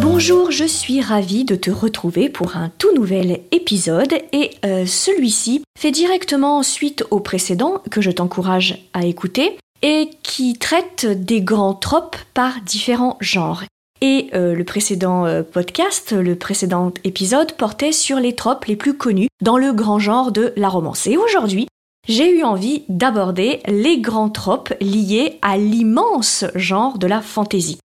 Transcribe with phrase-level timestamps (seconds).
[0.00, 5.64] Bonjour, je suis ravie de te retrouver pour un tout nouvel épisode et euh, celui-ci
[5.78, 11.74] fait directement suite au précédent que je t'encourage à écouter et qui traite des grands
[11.74, 13.64] tropes par différents genres.
[14.00, 18.96] Et euh, le précédent euh, podcast, le précédent épisode portait sur les tropes les plus
[18.96, 21.08] connus dans le grand genre de la romance.
[21.08, 21.66] Et aujourd'hui,
[22.06, 27.78] j'ai eu envie d'aborder les grands tropes liés à l'immense genre de la fantaisie.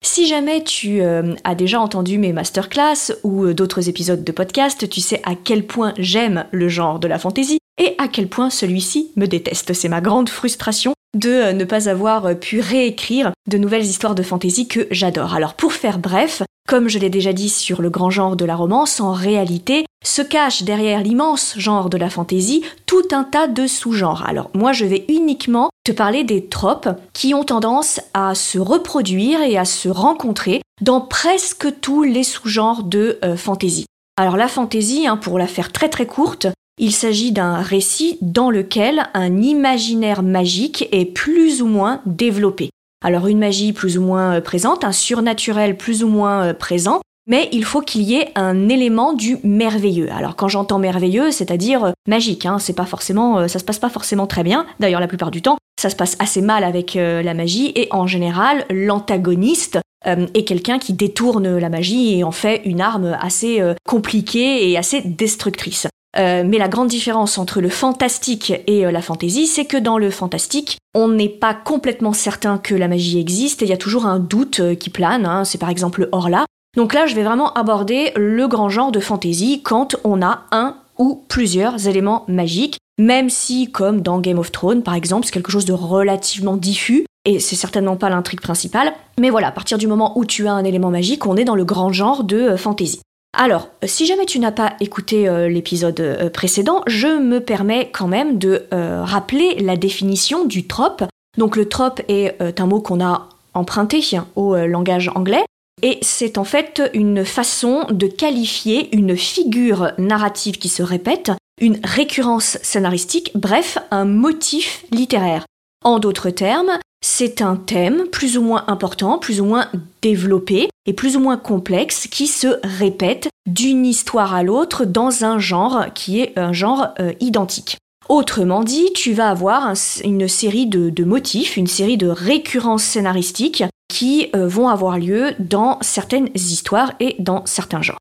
[0.00, 4.88] Si jamais tu euh, as déjà entendu mes masterclass ou euh, d'autres épisodes de podcast,
[4.88, 8.48] tu sais à quel point j'aime le genre de la fantaisie et à quel point
[8.48, 9.72] celui-ci me déteste.
[9.72, 14.22] C'est ma grande frustration de euh, ne pas avoir pu réécrire de nouvelles histoires de
[14.22, 15.34] fantaisie que j'adore.
[15.34, 18.54] Alors pour faire bref, comme je l'ai déjà dit sur le grand genre de la
[18.54, 23.66] romance, en réalité, se cache derrière l'immense genre de la fantaisie tout un tas de
[23.66, 24.22] sous-genres.
[24.28, 29.40] Alors moi je vais uniquement te parler des tropes qui ont tendance à se reproduire
[29.40, 33.86] et à se rencontrer dans presque tous les sous-genres de euh, fantaisie.
[34.18, 38.50] Alors la fantaisie, hein, pour la faire très très courte, il s'agit d'un récit dans
[38.50, 42.68] lequel un imaginaire magique est plus ou moins développé.
[43.04, 47.00] Alors une magie plus ou moins euh, présente, un surnaturel plus ou moins euh, présent,
[47.28, 50.10] mais il faut qu'il y ait un élément du merveilleux.
[50.10, 53.88] Alors quand j'entends merveilleux, c'est-à-dire euh, magique, hein, c'est pas forcément, ça se passe pas
[53.88, 54.66] forcément très bien.
[54.80, 58.08] D'ailleurs, la plupart du temps, ça se passe assez mal avec la magie et en
[58.08, 64.68] général, l'antagoniste est quelqu'un qui détourne la magie et en fait une arme assez compliquée
[64.68, 65.86] et assez destructrice.
[66.16, 69.98] Euh, mais la grande différence entre le fantastique et euh, la fantaisie, c'est que dans
[69.98, 73.78] le fantastique, on n'est pas complètement certain que la magie existe et il y a
[73.78, 75.26] toujours un doute euh, qui plane.
[75.26, 75.44] Hein.
[75.44, 76.46] c'est par exemple Orla.
[76.76, 80.76] Donc là, je vais vraiment aborder le grand genre de fantaisie quand on a un
[80.98, 85.52] ou plusieurs éléments magiques, même si, comme dans Game of Thrones par exemple, c'est quelque
[85.52, 89.86] chose de relativement diffus, et c'est certainement pas l'intrigue principale, mais voilà, à partir du
[89.86, 93.00] moment où tu as un élément magique, on est dans le grand genre de fantaisie.
[93.36, 98.08] Alors, si jamais tu n'as pas écouté euh, l'épisode euh, précédent, je me permets quand
[98.08, 101.04] même de euh, rappeler la définition du trope.
[101.36, 104.02] Donc le trope est un mot qu'on a emprunté
[104.34, 105.44] au langage anglais,
[105.82, 111.30] et c'est en fait une façon de qualifier une figure narrative qui se répète,
[111.60, 115.44] une récurrence scénaristique, bref, un motif littéraire.
[115.84, 119.68] En d'autres termes, c'est un thème plus ou moins important, plus ou moins
[120.02, 125.38] développé et plus ou moins complexe qui se répète d'une histoire à l'autre dans un
[125.38, 127.76] genre qui est un genre euh, identique.
[128.08, 134.28] Autrement dit, tu vas avoir une série de, motifs, une série de récurrences scénaristiques qui
[134.34, 137.98] euh, vont avoir lieu dans certaines histoires et dans certains genres.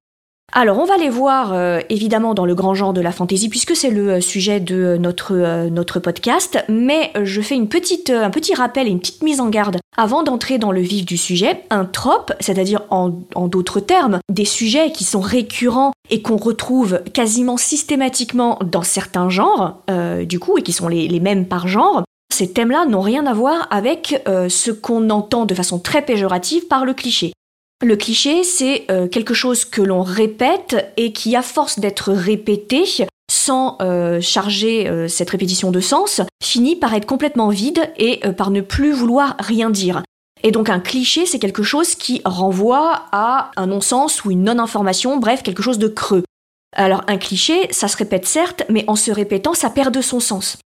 [0.54, 3.76] Alors on va les voir euh, évidemment dans le grand genre de la fantaisie puisque
[3.76, 5.36] c'est le euh, sujet de euh, notre,
[5.70, 9.50] notre podcast, mais je fais une petite, un petit rappel et une petite mise en
[9.50, 11.64] garde avant d'entrer dans le vif du sujet.
[11.70, 13.10] Un trope, c'est-à-dire en,
[13.48, 19.82] d'autres termes, des sujets qui sont récurrents et qu'on retrouve quasiment systématiquement dans certains genres,
[20.26, 23.68] du coup, et qui sont les, mêmes par genre, ces thèmes-là n'ont rien à voir
[23.72, 27.34] avec ce qu'on entend de façon très péjorative par le cliché.
[27.84, 32.86] Le cliché, c'est euh, quelque chose que l'on répète et qui, à force d'être répété,
[33.30, 38.50] sans euh, charger euh, cette répétition de sens, finit par être complètement vide et par
[38.50, 40.02] ne plus vouloir rien dire.
[40.42, 45.18] Et donc un cliché, c'est quelque chose qui renvoie à un non-sens ou une non-information,
[45.18, 46.24] bref, quelque chose de creux.
[46.76, 50.20] Alors un cliché, ça se répète certes, mais en se répétant, ça perd de son
[50.20, 50.58] sens.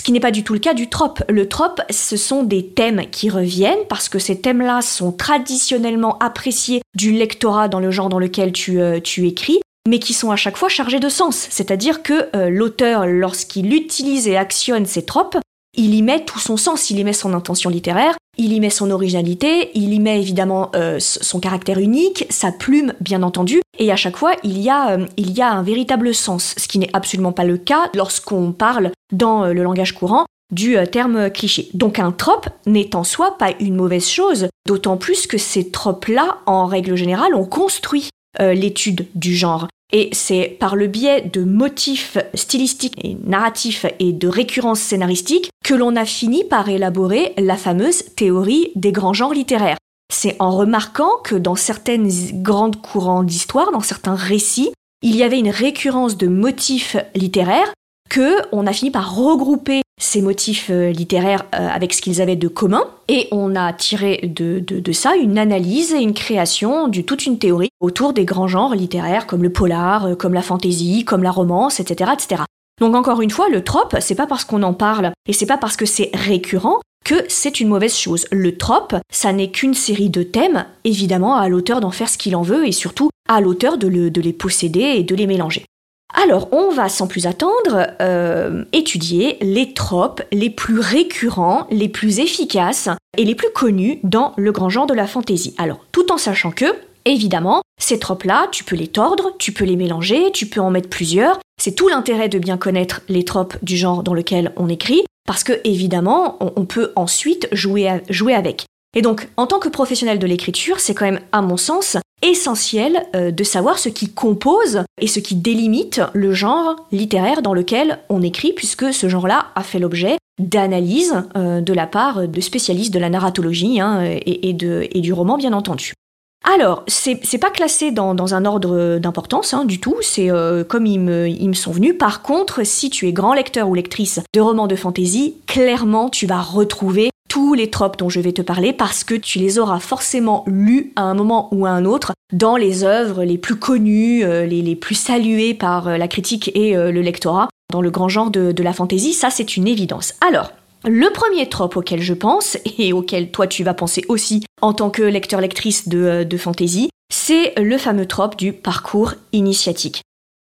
[0.00, 1.22] Ce qui n'est pas du tout le cas du trope.
[1.28, 6.80] Le trope, ce sont des thèmes qui reviennent parce que ces thèmes-là sont traditionnellement appréciés
[6.94, 10.36] du lectorat dans le genre dans lequel tu, euh, tu écris, mais qui sont à
[10.36, 11.46] chaque fois chargés de sens.
[11.50, 15.36] C'est-à-dire que euh, l'auteur, lorsqu'il utilise et actionne ces tropes,
[15.76, 18.70] il y met tout son sens, il y met son intention littéraire, il y met
[18.70, 23.92] son originalité, il y met évidemment euh, son caractère unique, sa plume bien entendu, et
[23.92, 26.78] à chaque fois il y a, euh, il y a un véritable sens, ce qui
[26.78, 31.68] n'est absolument pas le cas lorsqu'on parle dans euh, le langage courant du terme cliché.
[31.74, 36.38] Donc un trope n'est en soi pas une mauvaise chose, d'autant plus que ces tropes-là,
[36.46, 38.08] en règle générale, ont construit
[38.40, 39.68] l'étude du genre.
[39.92, 45.74] Et c'est par le biais de motifs stylistiques et narratifs et de récurrences scénaristiques que
[45.74, 49.78] l'on a fini par élaborer la fameuse théorie des grands genres littéraires.
[50.12, 52.10] C'est en remarquant que dans certaines
[52.42, 54.72] grandes courants d'histoire, dans certains récits,
[55.02, 57.72] il y avait une récurrence de motifs littéraires
[58.10, 62.84] que on a fini par regrouper ces motifs littéraires avec ce qu'ils avaient de commun,
[63.08, 67.38] et on a tiré de, de, ça une analyse et une création de toute une
[67.38, 71.80] théorie autour des grands genres littéraires comme le polar, comme la fantaisie, comme la romance,
[71.80, 72.42] etc., etc.
[72.80, 75.58] Donc encore une fois, le trope, c'est pas parce qu'on en parle et c'est pas
[75.58, 78.26] parce que c'est récurrent que c'est une mauvaise chose.
[78.30, 82.36] Le trope, ça n'est qu'une série de thèmes, évidemment à l'auteur d'en faire ce qu'il
[82.36, 85.64] en veut et surtout à l'auteur de, les posséder et de les mélanger.
[86.12, 92.18] Alors, on va sans plus attendre euh, étudier les tropes les plus récurrents, les plus
[92.18, 95.54] efficaces et les plus connus dans le grand genre de la fantaisie.
[95.58, 96.66] Alors, tout en sachant que,
[97.04, 100.88] évidemment, ces tropes-là, tu peux les tordre, tu peux les mélanger, tu peux en mettre
[100.88, 101.38] plusieurs.
[101.60, 105.44] C'est tout l'intérêt de bien connaître les tropes du genre dans lequel on écrit, parce
[105.44, 108.64] que évidemment, on, peut ensuite jouer, jouer avec.
[108.96, 113.06] Et donc, en tant que professionnel de l'écriture, c'est quand même, à mon sens, essentiel
[113.14, 117.98] euh, de savoir ce qui compose et ce qui délimite le genre littéraire dans lequel
[118.08, 122.92] on écrit, puisque ce genre-là a fait l'objet d'analyses euh, de la part de spécialistes
[122.92, 125.94] de la narratologie hein, et, du roman, bien entendu.
[126.42, 130.98] Alors, c'est pas classé dans, un ordre d'importance hein, du tout, c'est euh, comme ils
[130.98, 131.96] me, ils me sont venus.
[131.98, 136.26] Par contre, si tu es grand lecteur ou lectrice de romans de fantasy, clairement tu
[136.26, 139.78] vas retrouver tous les tropes dont je vais te parler parce que tu les auras
[139.78, 144.24] forcément lus à un moment ou à un autre dans les œuvres les plus connues,
[144.24, 148.30] euh, les, plus saluées par euh, la critique et le lectorat dans le grand genre
[148.30, 150.14] de, la fantaisie, ça c'est une évidence.
[150.26, 150.52] Alors,
[150.84, 154.90] le premier trope auquel je pense, et auquel toi tu vas penser aussi en tant
[154.90, 160.02] que lecteur-lectrice de, euh, de fantasy, c'est le fameux trope du parcours initiatique.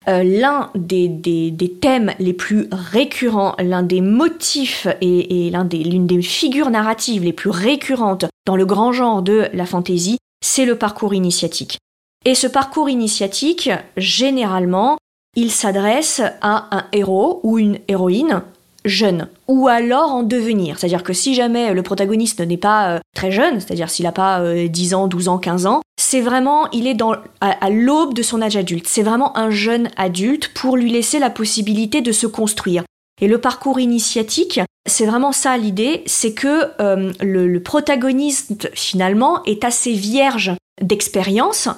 [0.08, 6.70] Euh, l'un des, thèmes les plus récurrents, l'un des motifs et, l'une des, des figures
[6.70, 11.78] narratives les plus récurrentes dans le grand genre de la fantasy, c'est le parcours initiatique.
[12.25, 14.96] Et ce parcours initiatique, généralement,
[15.34, 18.43] il s'adresse à un héros ou une héroïne
[18.84, 20.79] jeune ou alors en devenir.
[20.79, 24.43] C'est-à-dire que si jamais le protagoniste n'est pas euh, très jeune, c'est-à-dire s'il n'a pas
[24.55, 26.99] 10 euh, ans, 12 ans, 15 ans, c'est vraiment, il est
[27.40, 28.87] à, l'aube de son âge adulte.
[28.88, 32.84] C'est vraiment un jeune adulte pour lui laisser la possibilité de se construire.
[33.20, 39.64] Et le parcours initiatique, c'est vraiment ça l'idée, c'est que euh, le, protagoniste finalement est
[39.64, 41.69] assez vierge d'expérience,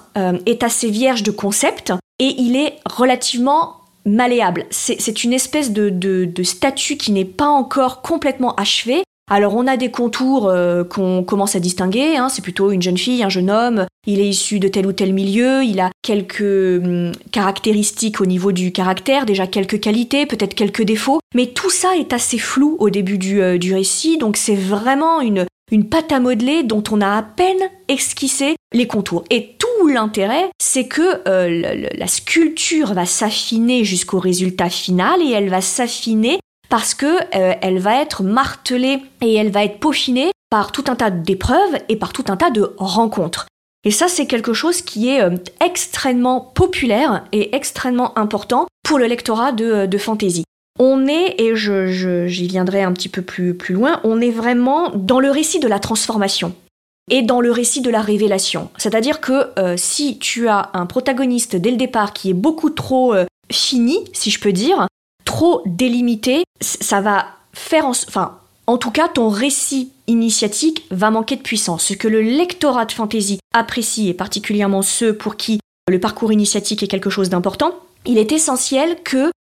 [0.47, 4.67] est assez vierge de concept, et il est relativement malléable.
[4.71, 9.03] C'est une espèce de, statut qui n'est pas encore complètement achevé.
[9.31, 12.29] Alors on a des contours euh, qu'on commence à distinguer, hein.
[12.29, 15.15] c'est plutôt une jeune fille, un jeune homme, il est issu de tel ou tel
[15.15, 20.83] milieu, il a quelques hum, caractéristiques au niveau du caractère, déjà quelques qualités, peut-être quelques
[20.83, 24.57] défauts, mais tout ça est assez flou au début du, euh, du récit, donc c'est
[24.57, 29.25] vraiment une, une pâte à modeler dont on a à peine esquissé les contours.
[29.29, 35.51] Et tout l'intérêt, c'est que euh, la sculpture va s'affiner jusqu'au résultat final et elle
[35.51, 36.39] va s'affiner
[36.69, 40.95] parce que euh, elle va être martelée et elle va être peaufinée par tout un
[40.95, 43.47] tas d'épreuves et par tout un tas de rencontres.
[43.85, 49.07] Et ça, c'est quelque chose qui est euh, extrêmement populaire et extrêmement important pour le
[49.07, 50.45] lectorat de, de fantasy.
[50.79, 55.21] On est, et j'y viendrai un petit peu plus, plus loin, on est vraiment dans
[55.21, 56.55] le récit de la transformation
[57.11, 58.71] et dans le récit de la révélation.
[58.77, 63.15] C'est-à-dire que euh, si tu as un protagoniste dès le départ qui est beaucoup trop
[63.15, 64.87] euh, fini, si je peux dire,
[65.25, 67.91] trop délimité, ça va faire en...
[67.91, 71.85] Enfin, en tout cas, ton récit initiatique va manquer de puissance.
[71.85, 76.83] Ce que le lectorat de fantasy apprécie, et particulièrement ceux pour qui le parcours initiatique
[76.83, 77.75] est quelque chose d'important,
[78.07, 78.97] il est essentiel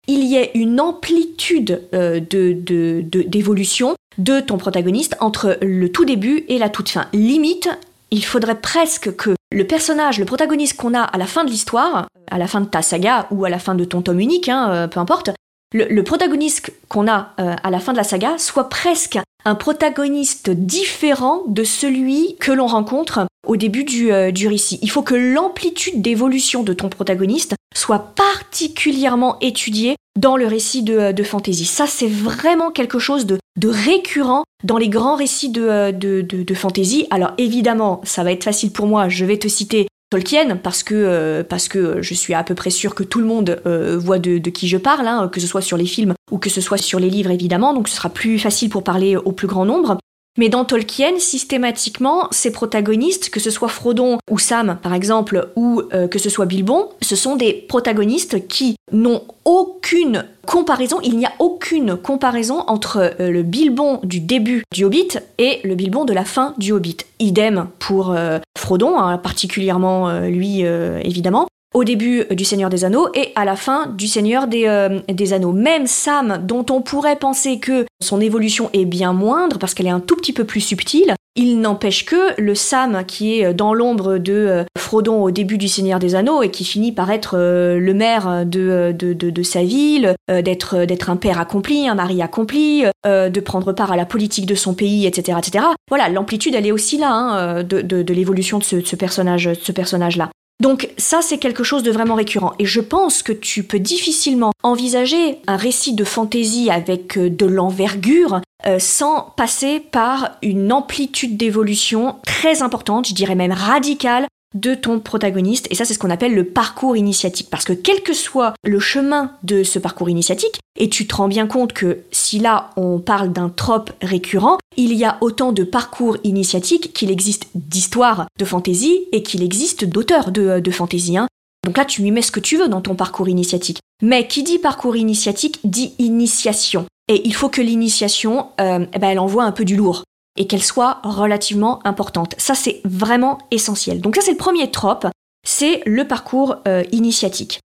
[0.07, 6.59] qu'il y ait une amplitude euh, d'évolution de, ton protagoniste entre le tout début et
[6.59, 7.07] la toute fin.
[7.12, 7.69] Limite,
[8.11, 12.07] il faudrait presque que le personnage, le protagoniste qu'on a à la fin de l'histoire,
[12.30, 14.71] à la fin de ta saga ou à la fin de ton tome unique, hein,
[14.71, 15.30] euh, peu importe,
[15.72, 20.50] le, protagoniste qu'on a euh, à la fin de la saga soit presque un protagoniste
[20.50, 24.78] différent de celui que l'on rencontre au début du, euh, du récit.
[24.82, 30.98] Il faut que l'amplitude d'évolution de ton protagoniste soit particulièrement étudiée dans le récit de,
[30.98, 31.64] euh, de fantasy.
[31.64, 36.42] Ça, c'est vraiment quelque chose de, de, récurrent dans les grands récits de, de, de,
[36.42, 37.06] de fantasy.
[37.10, 40.95] Alors évidemment, ça va être facile pour moi, je vais te citer Tolkien parce que
[40.95, 44.19] euh, parce que je suis à peu près sûre que tout le monde euh, voit
[44.19, 46.79] de, qui je parle, hein, que ce soit sur les films ou que ce soit
[46.79, 49.99] sur les livres évidemment, donc ce sera plus facile pour parler au plus grand nombre.
[50.40, 55.82] Mais dans Tolkien, systématiquement, ces protagonistes, que ce soit Frodon ou Sam par exemple, ou
[55.92, 61.26] euh, que ce soit Bilbon, ce sont des protagonistes qui n'ont aucune comparaison, il n'y
[61.26, 66.14] a aucune comparaison entre euh, le Bilbon du début du Hobbit et le Bilbon de
[66.14, 66.97] la fin du Hobbit.
[67.18, 71.49] Idem pour euh, Frodon, hein, particulièrement lui évidemment.
[71.74, 75.32] Au début du Seigneur des Anneaux et à la fin du Seigneur des, euh, des,
[75.32, 75.52] Anneaux.
[75.52, 79.90] Même Sam, dont on pourrait penser que son évolution est bien moindre parce qu'elle est
[79.90, 84.18] un tout petit peu plus subtile, il n'empêche que le Sam qui est dans l'ombre
[84.18, 87.78] de euh, Frodon au début du Seigneur des Anneaux et qui finit par être euh,
[87.78, 93.92] le maire de, sa ville, d'être, un père accompli, un mari accompli, de prendre part
[93.92, 95.38] à la politique de son pays, etc.
[95.38, 95.64] etc.
[95.88, 100.30] Voilà, l'amplitude elle est aussi là hein, de, l'évolution de ce, ce personnage, ce personnage-là.
[100.61, 102.52] Donc ça, c'est quelque chose de vraiment récurrent.
[102.59, 107.47] Et je pense que tu peux difficilement envisager un récit de fantaisie avec euh, de
[107.47, 114.75] l'envergure euh, sans passer par une amplitude d'évolution très importante, je dirais même radicale, de
[114.75, 115.66] ton protagoniste.
[115.71, 117.49] Et ça, c'est ce qu'on appelle le parcours initiatique.
[117.50, 121.28] Parce que quel que soit le chemin de ce parcours initiatique, et tu te rends
[121.28, 125.64] bien compte que si là on parle d'un trope récurrent, il y a autant de
[125.64, 131.16] parcours initiatiques qu'il existe d'histoires de fantaisie et qu'il existe d'auteurs de, de fantaisie.
[131.16, 131.28] Hein.
[131.64, 133.80] Donc là, tu lui mets ce que tu veux dans ton parcours initiatique.
[134.02, 136.87] Mais qui dit parcours initiatique dit initiation.
[137.09, 140.04] Et il faut que l'initiation, euh, eh ben, elle envoie un peu du lourd
[140.37, 142.34] et qu'elle soit relativement importante.
[142.38, 144.00] Ça, c'est vraiment essentiel.
[144.00, 145.06] Donc ça, c'est le premier trope,
[145.46, 147.60] c'est le parcours euh, initiatique.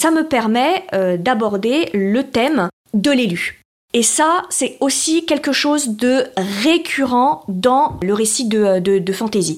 [0.00, 3.62] Ça me permet euh, d'aborder le thème de l'élu.
[3.94, 9.56] Et ça, c'est aussi quelque chose de récurrent dans le récit de, de, fantasy.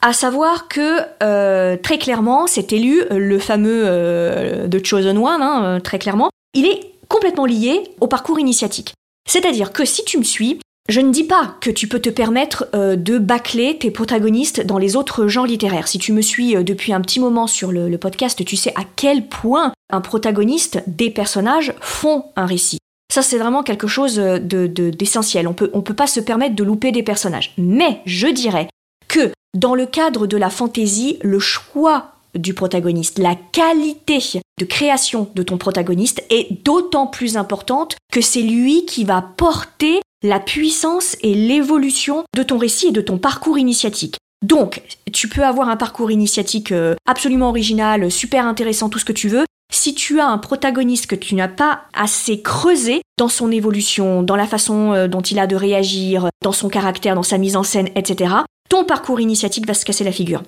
[0.00, 5.98] À savoir que euh, très clairement, cet élu, le fameux de Chosen One, hein, très
[5.98, 8.94] clairement, il est complètement lié au parcours initiatique.
[9.28, 12.66] C'est-à-dire que si tu me suis, je ne dis pas que tu peux te permettre
[12.74, 15.86] euh, de bâcler tes protagonistes dans les autres genres littéraires.
[15.86, 18.84] Si tu me suis euh, depuis un petit moment sur le, podcast, tu sais à
[18.96, 22.78] quel point un protagoniste, des personnages font un récit.
[23.12, 25.44] Ça, c'est vraiment quelque chose euh, d'essentiel.
[25.44, 27.52] De, on peut, on peut pas se permettre de louper des personnages.
[27.58, 28.68] Mais je dirais
[29.08, 34.20] que dans le cadre de la fantaisie, le choix du protagoniste, la qualité
[34.58, 40.00] de création de ton protagoniste est d'autant plus importante que c'est lui qui va porter
[40.22, 44.16] la puissance et l'évolution de ton récit et de ton parcours initiatique.
[44.44, 44.82] Donc,
[45.12, 49.28] tu peux avoir un parcours initiatique euh, absolument original, super intéressant, tout ce que tu
[49.28, 49.44] veux.
[49.72, 54.36] Si tu as un protagoniste que tu n'as pas assez creusé dans son évolution, dans
[54.36, 57.64] la façon euh, dont il a de réagir, dans son caractère, dans sa mise en
[57.64, 58.34] scène, etc.,
[58.70, 60.42] ton parcours initiatique va se casser la figure.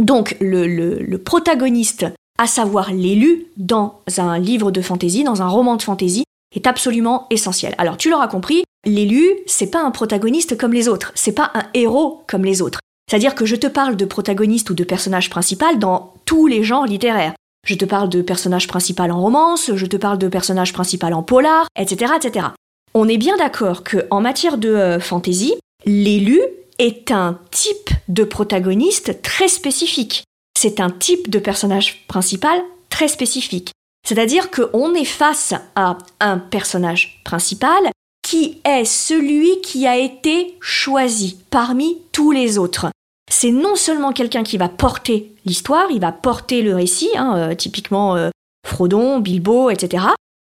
[0.00, 2.06] Donc, le, protagoniste,
[2.38, 7.26] à savoir l'élu, dans un livre de fantaisie, dans un roman de fantaisie, est absolument
[7.30, 7.74] essentiel.
[7.78, 11.64] Alors, tu l'auras compris, L'élu, c'est pas un protagoniste comme les autres, c'est pas un
[11.74, 12.80] héros comme les autres.
[13.10, 16.86] C'est-à-dire que je te parle de protagoniste ou de personnage principal dans tous les genres
[16.86, 17.34] littéraires.
[17.66, 21.22] Je te parle de personnage principal en romance, je te parle de personnage principal en
[21.22, 22.46] polar, etc., etc.
[22.94, 26.40] On est bien d'accord que en matière de euh, fantasy, l'élu
[26.78, 30.24] est un type de protagoniste très spécifique.
[30.58, 33.72] C'est un type de personnage principal très spécifique.
[34.08, 37.90] C'est-à-dire qu'on est face à un personnage principal
[38.30, 42.86] qui est celui qui a été choisi parmi tous les autres.
[43.28, 47.54] C'est non seulement quelqu'un qui va porter l'histoire, il va porter le récit, hein, euh,
[47.56, 48.30] typiquement euh,
[48.64, 50.04] Frodon, Bilbo, etc.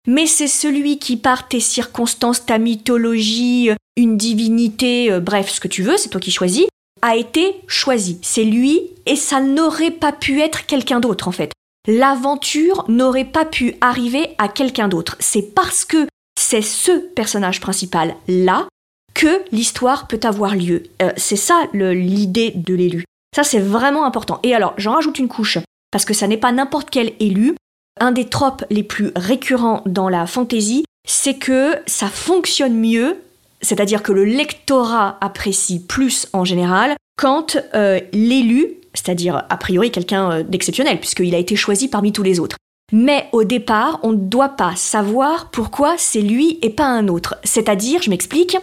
[0.08, 5.68] Mais c'est celui qui, par tes circonstances, ta mythologie, euh, une divinité, bref, ce que
[5.68, 6.68] tu veux, c'est toi qui choisis,
[7.02, 8.18] a été choisi.
[8.22, 11.52] C'est lui et ça n'aurait pas pu être quelqu'un d'autre en fait.
[11.86, 15.18] L'aventure n'aurait pas pu arriver à quelqu'un d'autre.
[15.20, 16.08] C'est parce que
[16.54, 18.68] c'est ce personnage principal-là
[19.16, 20.84] que l'histoire peut avoir lieu.
[21.02, 23.06] Euh, c'est ça l'idée de l'élu.
[23.36, 24.40] Ça, c'est vraiment important.
[24.44, 25.58] Et alors, j'en rajoute une couche,
[25.90, 27.56] parce que ça n'est pas n'importe quel élu.
[28.00, 33.18] Un des tropes les plus récurrents dans la fantasy, c'est que ça fonctionne mieux,
[33.64, 40.32] c'est-à-dire que le lectorat apprécie plus en général, quand euh, l'élu, c'est-à-dire a priori quelqu'un
[40.32, 42.58] euh, d'exceptionnel, puisqu'il a été choisi parmi tous les autres,
[42.94, 47.36] mais au départ, on ne doit pas savoir pourquoi c'est lui et pas un autre.
[47.44, 48.56] C'est-à-dire, je m'explique,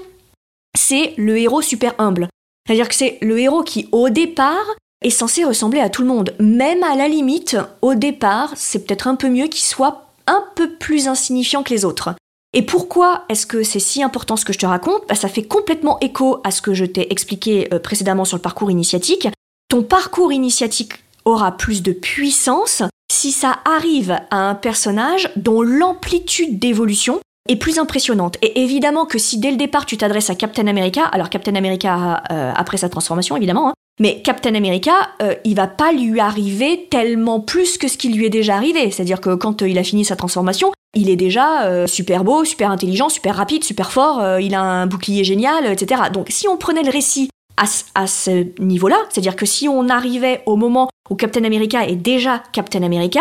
[0.79, 2.29] c'est le héros super humble.
[2.65, 6.37] C'est-à-dire que c'est le héros qui, au départ, est censé ressembler à tout le monde.
[6.39, 10.71] Même à la limite, au départ, c'est peut-être un peu mieux qu'il soit un peu
[10.75, 12.15] plus insignifiant que les autres.
[12.53, 15.03] Et pourquoi est-ce que c'est si important ce que je te raconte?
[15.09, 18.43] Bah, Ça fait complètement écho à ce que je t'ai expliqué euh, précédemment sur le
[18.43, 19.27] parcours initiatique.
[19.69, 20.93] Ton parcours initiatique
[21.25, 22.85] aura plus de puissance
[23.21, 28.39] si ça arrive à un personnage dont l'amplitude d'évolution est plus impressionnante.
[28.41, 32.23] Et évidemment que si dès le départ tu t'adresses à Captain America, alors Captain America
[32.33, 36.89] euh, après sa transformation évidemment, hein, mais Captain America, euh, il va pas lui arriver
[36.91, 38.91] tellement plus que ce qui lui est déjà arrivé.
[38.91, 42.71] C'est-à-dire que quand euh, il a fini sa transformation, il est déjà super beau, super
[42.71, 46.03] intelligent, super rapide, super fort, il a un bouclier génial, etc.
[46.13, 48.97] Donc si on prenait le récit à, ce niveau-là.
[49.11, 53.21] C'est-à-dire que si on arrivait au moment où Captain America est déjà Captain America,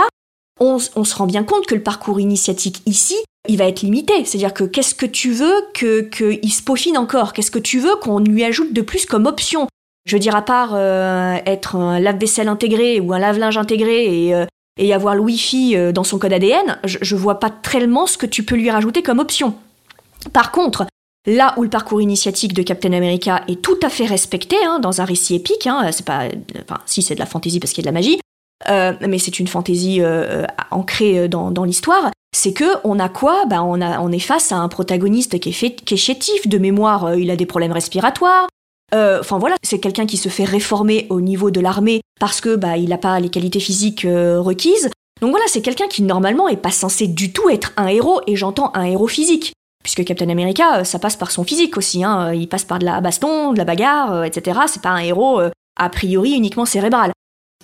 [0.59, 3.15] on, se rend bien compte que le parcours initiatique ici,
[3.47, 4.25] il va être limité.
[4.25, 7.33] C'est-à-dire que qu'est-ce que tu veux qu'il que se peaufine encore?
[7.33, 9.67] Qu'est-ce que tu veux qu'on lui ajoute de plus comme option?
[10.05, 14.35] Je veux dire, à part euh, être un lave-vaisselle intégré ou un lave-linge intégré et,
[14.35, 14.45] euh,
[14.77, 18.17] et avoir le Wi-Fi euh, dans son code ADN, je, je vois pas tellement ce
[18.17, 19.55] que tu peux lui rajouter comme option.
[20.33, 20.85] Par contre,
[21.29, 24.99] Là où le parcours initiatique de Captain America est tout à fait respecté hein, dans
[24.99, 26.23] un récit épique, hein, c'est pas,
[26.87, 28.19] si c'est de la fantaisie parce qu'il y a de la magie,
[28.67, 32.09] euh, mais c'est une fantaisie euh, ancrée dans, l'histoire.
[32.35, 33.45] C'est que on a quoi?
[33.45, 37.35] Bah, on, est face à un protagoniste qui est, chétif de mémoire, euh, il a
[37.35, 38.47] des problèmes respiratoires.
[38.91, 42.75] Enfin voilà, c'est quelqu'un qui se fait réformer au niveau de l'armée parce que bah
[42.75, 44.89] il n'a pas les qualités physiques requises.
[45.21, 48.35] Donc voilà, c'est quelqu'un qui normalement est pas censé du tout être un héros, et
[48.35, 49.53] j'entends un héros physique.
[49.83, 52.33] Puisque Captain America, euh, ça passe par son physique aussi, hein.
[52.33, 54.59] il passe par de la baston, de la bagarre, euh, etc.
[54.67, 57.11] C'est pas un héros euh, a priori uniquement cérébral.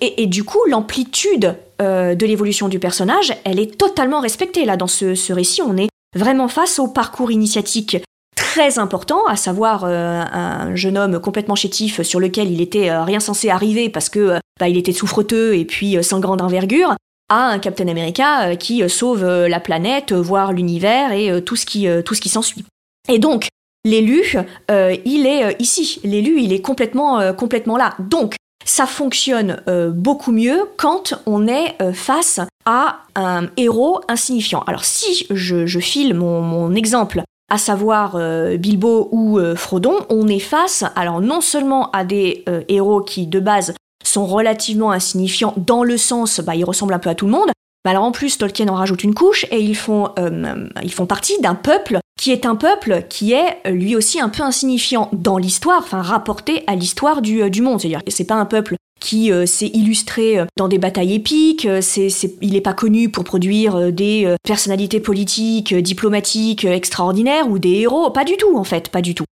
[0.02, 4.66] Et, du coup, l'amplitude de l'évolution du personnage, elle est totalement respectée.
[4.66, 8.04] Là, dans ce, récit, on est vraiment face au parcours initiatique
[8.36, 13.50] très important, à savoir un jeune homme complètement chétif sur lequel il était rien censé
[13.50, 16.98] arriver parce que bah, il était souffreteux et puis sans grande envergure,
[17.30, 21.56] à un Captain America euh, qui euh, sauve euh, la planète, voire l'univers et tout
[21.56, 21.88] ce qui,
[22.22, 22.66] qui s'ensuit.
[23.10, 23.48] Et donc,
[23.84, 24.36] l'élu,
[24.70, 26.00] il est ici.
[26.04, 27.96] L'élu, il est complètement, complètement là.
[28.00, 29.62] Donc, ça fonctionne
[29.94, 34.64] beaucoup mieux quand on est face à un héros insignifiant.
[34.66, 38.18] Alors, si je, je file mon, mon exemple à savoir
[38.58, 43.76] Bilbo ou Frodon, on est face alors non seulement à des héros qui de base
[44.16, 47.50] sont relativement insignifiants dans le sens, bah, ils ressemblent un peu à tout le monde.
[47.84, 51.06] Mais alors en plus, Tolkien en rajoute une couche et ils font, euh, ils font
[51.06, 55.38] partie d'un peuple qui est un peuple qui est lui aussi un peu insignifiant dans
[55.38, 57.80] l'histoire, enfin rapporté à l'histoire du, euh, du monde.
[57.80, 62.08] C'est-à-dire que c'est pas un peuple qui euh, s'est illustré dans des batailles épiques, c'est,
[62.42, 68.24] il n'est pas connu pour produire des personnalités politiques, diplomatiques extraordinaires ou des héros, pas
[68.24, 69.26] du tout en fait, pas du tout.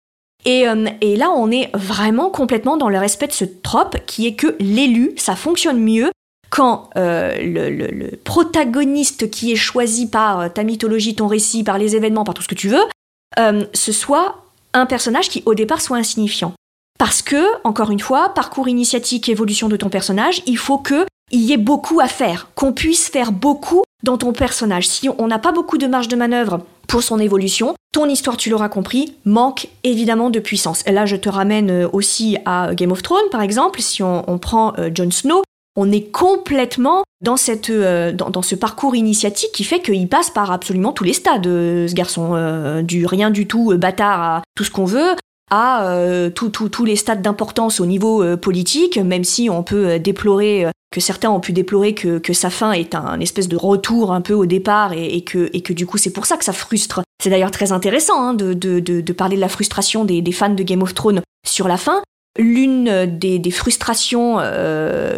[0.46, 4.34] Euh, et, là, on est vraiment complètement dans le respect de ce trope qui est
[4.34, 6.10] que l'élu, ça fonctionne mieux
[6.50, 11.96] quand euh, le, protagoniste qui est choisi par euh, ta mythologie, ton récit, par les
[11.96, 12.84] événements, par tout ce que tu veux,
[13.72, 14.42] ce soit
[14.74, 16.52] un personnage qui au départ soit insignifiant.
[16.98, 21.52] Parce que, encore une fois, parcours initiatique, évolution de ton personnage, il faut qu'il y
[21.52, 24.88] ait beaucoup à faire, qu'on puisse faire beaucoup dans ton personnage.
[24.88, 28.48] Si on n'a pas beaucoup de marge de manœuvre pour son évolution, ton histoire, tu
[28.50, 30.82] l'auras compris, manque évidemment de puissance.
[30.86, 33.82] Et là, je te ramène euh, aussi à Game of Thrones, par exemple.
[33.82, 35.42] Si on, prend euh, Jon Snow,
[35.76, 40.50] on est complètement dans, cette, euh, dans, ce parcours initiatique qui fait qu'il passe par
[40.50, 44.86] absolument tous les stades, ce garçon, du rien du tout bâtard à tout ce qu'on
[44.86, 45.14] veut,
[45.50, 45.86] à
[46.34, 51.40] tous les stades d'importance au niveau politique, même si on peut déplorer, que certains ont
[51.40, 55.22] pu déplorer que, sa fin est un, espèce de retour un peu au départ et,
[55.22, 57.02] que, du coup c'est pour ça que ça frustre.
[57.22, 60.94] C'est d'ailleurs très intéressant hein, de, parler de la frustration des, fans de Game of
[60.94, 62.02] Thrones sur la fin.
[62.38, 64.38] L'une des, frustrations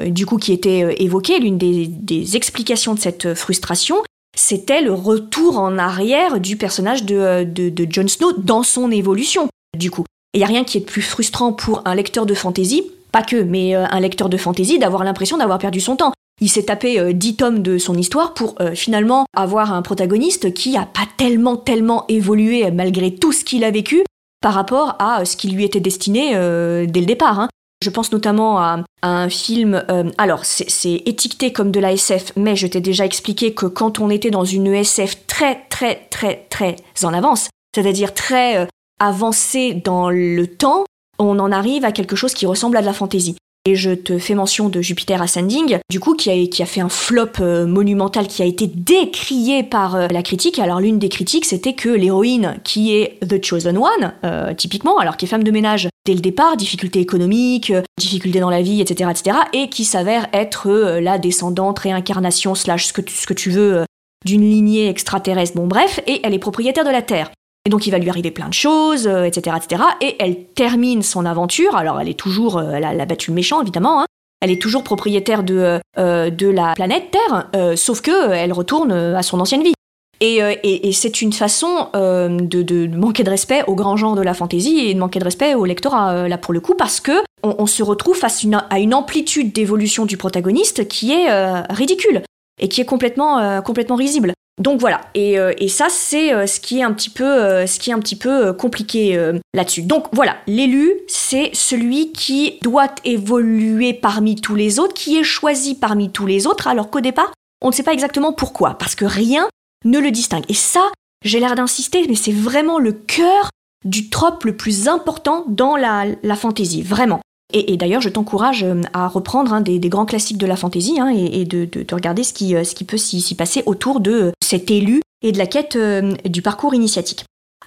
[0.07, 3.97] du coup qui était évoquée, l'une des, explications de cette frustration,
[4.37, 9.49] c'était le retour en arrière du personnage de, de Jon Snow dans son évolution.
[9.77, 12.91] Du coup, il n'y a rien qui est plus frustrant pour un lecteur de fantasy,
[13.15, 16.13] pas que, mais euh, un lecteur de fantasy, d'avoir l'impression d'avoir perdu son temps.
[16.41, 20.53] Il s'est tapé euh, dix tomes de son histoire pour euh, finalement avoir un protagoniste
[20.53, 24.03] qui a pas tellement, tellement évolué malgré tout ce qu'il a vécu
[24.43, 27.41] par rapport à ce qui lui était destiné dès le départ.
[27.41, 27.49] Hein.
[27.83, 29.83] Je pense notamment à, un film.
[30.19, 34.11] alors, c'est étiqueté comme de la SF, mais je t'ai déjà expliqué que quand on
[34.11, 38.69] était dans une SF très, très, très, très en avance, c'est-à-dire très
[39.01, 40.85] avancer dans le temps,
[41.19, 43.37] on en arrive à quelque chose qui ressemble à de la fantaisie.
[43.67, 47.41] Et je te fais mention de Jupiter Ascending, du coup, qui a, fait un flop
[47.41, 50.59] euh, monumental qui a été décrié par euh, la critique.
[50.59, 55.17] Alors, l'une des critiques, c'était que l'héroïne, qui est The Chosen One, euh, typiquement, alors
[55.17, 59.11] qui est femme de ménage dès le départ, difficultés économiques, difficultés dans la vie, etc.,
[59.11, 63.87] etc., et qui s'avère être la descendante, réincarnation, slash ce que ce que tu veux,
[64.27, 65.57] d'une lignée extraterrestre.
[65.57, 67.31] Bon, bref, et elle est propriétaire de la Terre.
[67.67, 69.83] Et donc il va lui arriver plein de choses, etc., euh, etc.
[70.03, 71.77] Et elle termine son aventure.
[71.77, 74.03] Alors elle est toujours, euh, elle, a, battu le méchant évidemment.
[74.03, 74.07] Hein.
[74.43, 79.23] Elle est toujours propriétaire de, euh, de la planète Terre, sauf que elle retourne à
[79.23, 79.73] son ancienne vie.
[80.21, 84.33] Et, et, c'est une façon de, de, manquer de respect au grand genre de la
[84.33, 87.67] fantaisie et de manquer de respect au lectorat, là pour le coup, parce que on,
[87.67, 91.29] se retrouve face à une amplitude d'évolution du protagoniste qui est
[91.71, 92.23] ridicule
[92.61, 94.35] et qui est complètement, complètement risible.
[94.63, 97.93] Donc voilà, et, et ça c'est ce qui est un petit peu, ce qui est
[97.93, 99.83] un petit peu compliqué là-dessus.
[99.83, 105.75] Donc voilà, l'élu c'est celui qui doit évoluer parmi tous les autres, qui est choisi
[105.75, 109.07] parmi tous les autres, alors qu'au départ on ne sait pas exactement pourquoi, parce que
[109.07, 109.49] rien
[109.85, 110.45] ne le distingue.
[110.49, 110.93] Et ça,
[111.25, 113.49] j'ai l'air d'insister, mais c'est vraiment le cœur
[113.85, 117.21] du trope le plus important dans la fantaisie, vraiment.
[117.57, 121.09] Et, d'ailleurs, je t'encourage euh, à reprendre un des, grands classiques de la fantaisie hein,
[121.09, 125.31] et, de, regarder ce qui, euh, peut s'y passer autour de euh, cet élu et
[125.31, 125.79] de la quête
[126.27, 127.25] du parcours initiatique.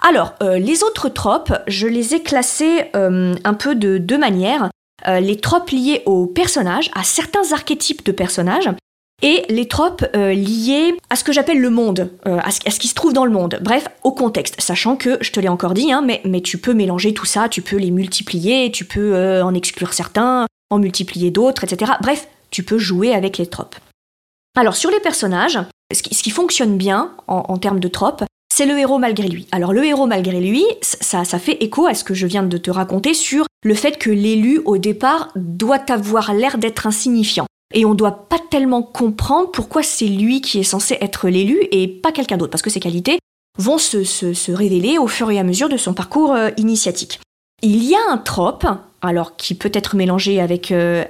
[0.07, 4.69] Alors, les autres tropes, je les ai classés un peu de deux manières.
[5.07, 8.69] les tropes liées aux personnages, à certains archétypes de personnages,
[9.23, 12.87] et les tropes euh, liées à ce que j'appelle le monde, euh, à, ce, qui
[12.87, 15.91] se trouve dans le monde, bref, au contexte, sachant que, je te l'ai encore dit,
[15.91, 19.53] hein, mais, tu peux mélanger tout ça, tu peux les multiplier, tu peux euh, en
[19.53, 21.93] exclure certains, en multiplier d'autres, etc.
[22.01, 23.75] Bref, tu peux jouer avec les tropes.
[24.55, 25.59] Alors sur les personnages,
[25.93, 29.47] ce qui, fonctionne bien en, termes de tropes, c'est le héros malgré lui.
[29.51, 32.71] Alors le héros malgré lui, ça fait écho à ce que je viens de te
[32.71, 37.45] raconter sur le fait que l'élu au départ doit avoir l'air d'être insignifiant.
[37.73, 41.59] Et on ne doit pas tellement comprendre pourquoi c'est lui qui est censé être l'élu
[41.71, 43.19] et pas quelqu'un d'autre, parce que ses qualités
[43.59, 47.19] vont se, révéler au fur et à mesure de son parcours euh, initiatique.
[47.63, 48.67] Il y a un trope,
[49.01, 51.03] alors qui peut être mélangé avec, euh,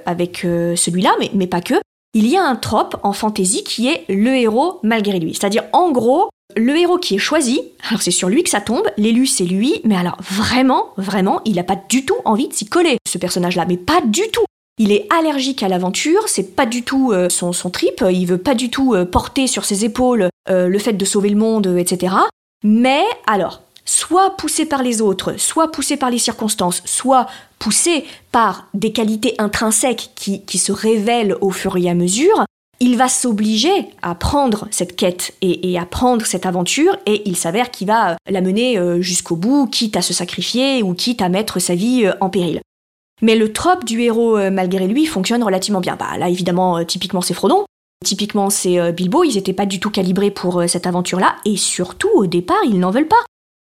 [0.44, 1.74] euh, celui-là, mais, mais pas que.
[2.14, 5.34] Il y a un trope en fantasy qui est le héros malgré lui.
[5.34, 8.86] C'est-à-dire, en gros, le héros qui est choisi, alors c'est sur lui que ça tombe,
[8.96, 12.66] l'élu c'est lui, mais alors vraiment, vraiment, il n'a pas du tout envie de s'y
[12.66, 14.44] coller, ce personnage-là, mais pas du tout.
[14.80, 18.54] Il est allergique à l'aventure, c'est pas du tout euh, son, trip, il veut pas
[18.54, 22.14] du tout euh, porter sur ses épaules euh, le fait de sauver le monde, etc.
[22.62, 27.26] Mais alors, soit poussé par les autres, soit poussé par les circonstances, soit
[27.58, 32.44] poussé par des qualités intrinsèques qui, qui se révèlent au fur et à mesure,
[32.78, 37.36] il va s'obliger à prendre cette quête et, et, à prendre cette aventure et il
[37.36, 41.58] s'avère qu'il va la mener jusqu'au bout, quitte à se sacrifier ou quitte à mettre
[41.58, 42.60] sa vie en péril.
[43.22, 45.96] Mais le trope du héros, euh, malgré lui, fonctionne relativement bien.
[45.96, 47.64] Bah là, évidemment, euh, typiquement, c'est Frodon.
[48.04, 49.24] Typiquement, c'est euh, Bilbo.
[49.24, 51.36] Ils n'étaient pas du tout calibrés pour cette aventure-là.
[51.44, 53.24] Et surtout, au départ, ils n'en veulent pas.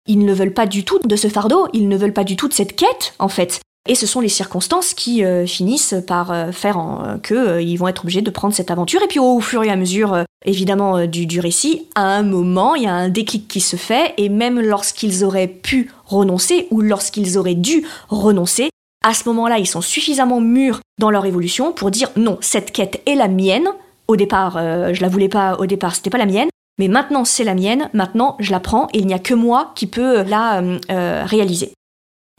[0.07, 1.67] Ils ne veulent pas du tout de ce fardeau.
[1.73, 3.61] Ils ne veulent pas du tout de cette quête, en fait.
[3.89, 8.53] Et ce sont les circonstances qui finissent par faire qu'ils vont être obligés de prendre
[8.53, 9.03] cette aventure.
[9.03, 12.87] Et puis au fur et à mesure, évidemment, du récit, à un moment, il y
[12.87, 14.13] a un déclic qui se fait.
[14.19, 18.69] Et même lorsqu'ils auraient pu renoncer ou lorsqu'ils auraient dû renoncer,
[19.03, 23.03] à ce moment-là, ils sont suffisamment mûrs dans leur évolution pour dire non, cette quête
[23.07, 23.69] est la mienne.
[24.09, 27.25] Au départ, euh, je la voulais pas, au départ, c'était pas la mienne, mais maintenant
[27.25, 30.23] c'est la mienne, maintenant je la prends et il n'y a que moi qui peux
[30.23, 31.73] la euh, réaliser.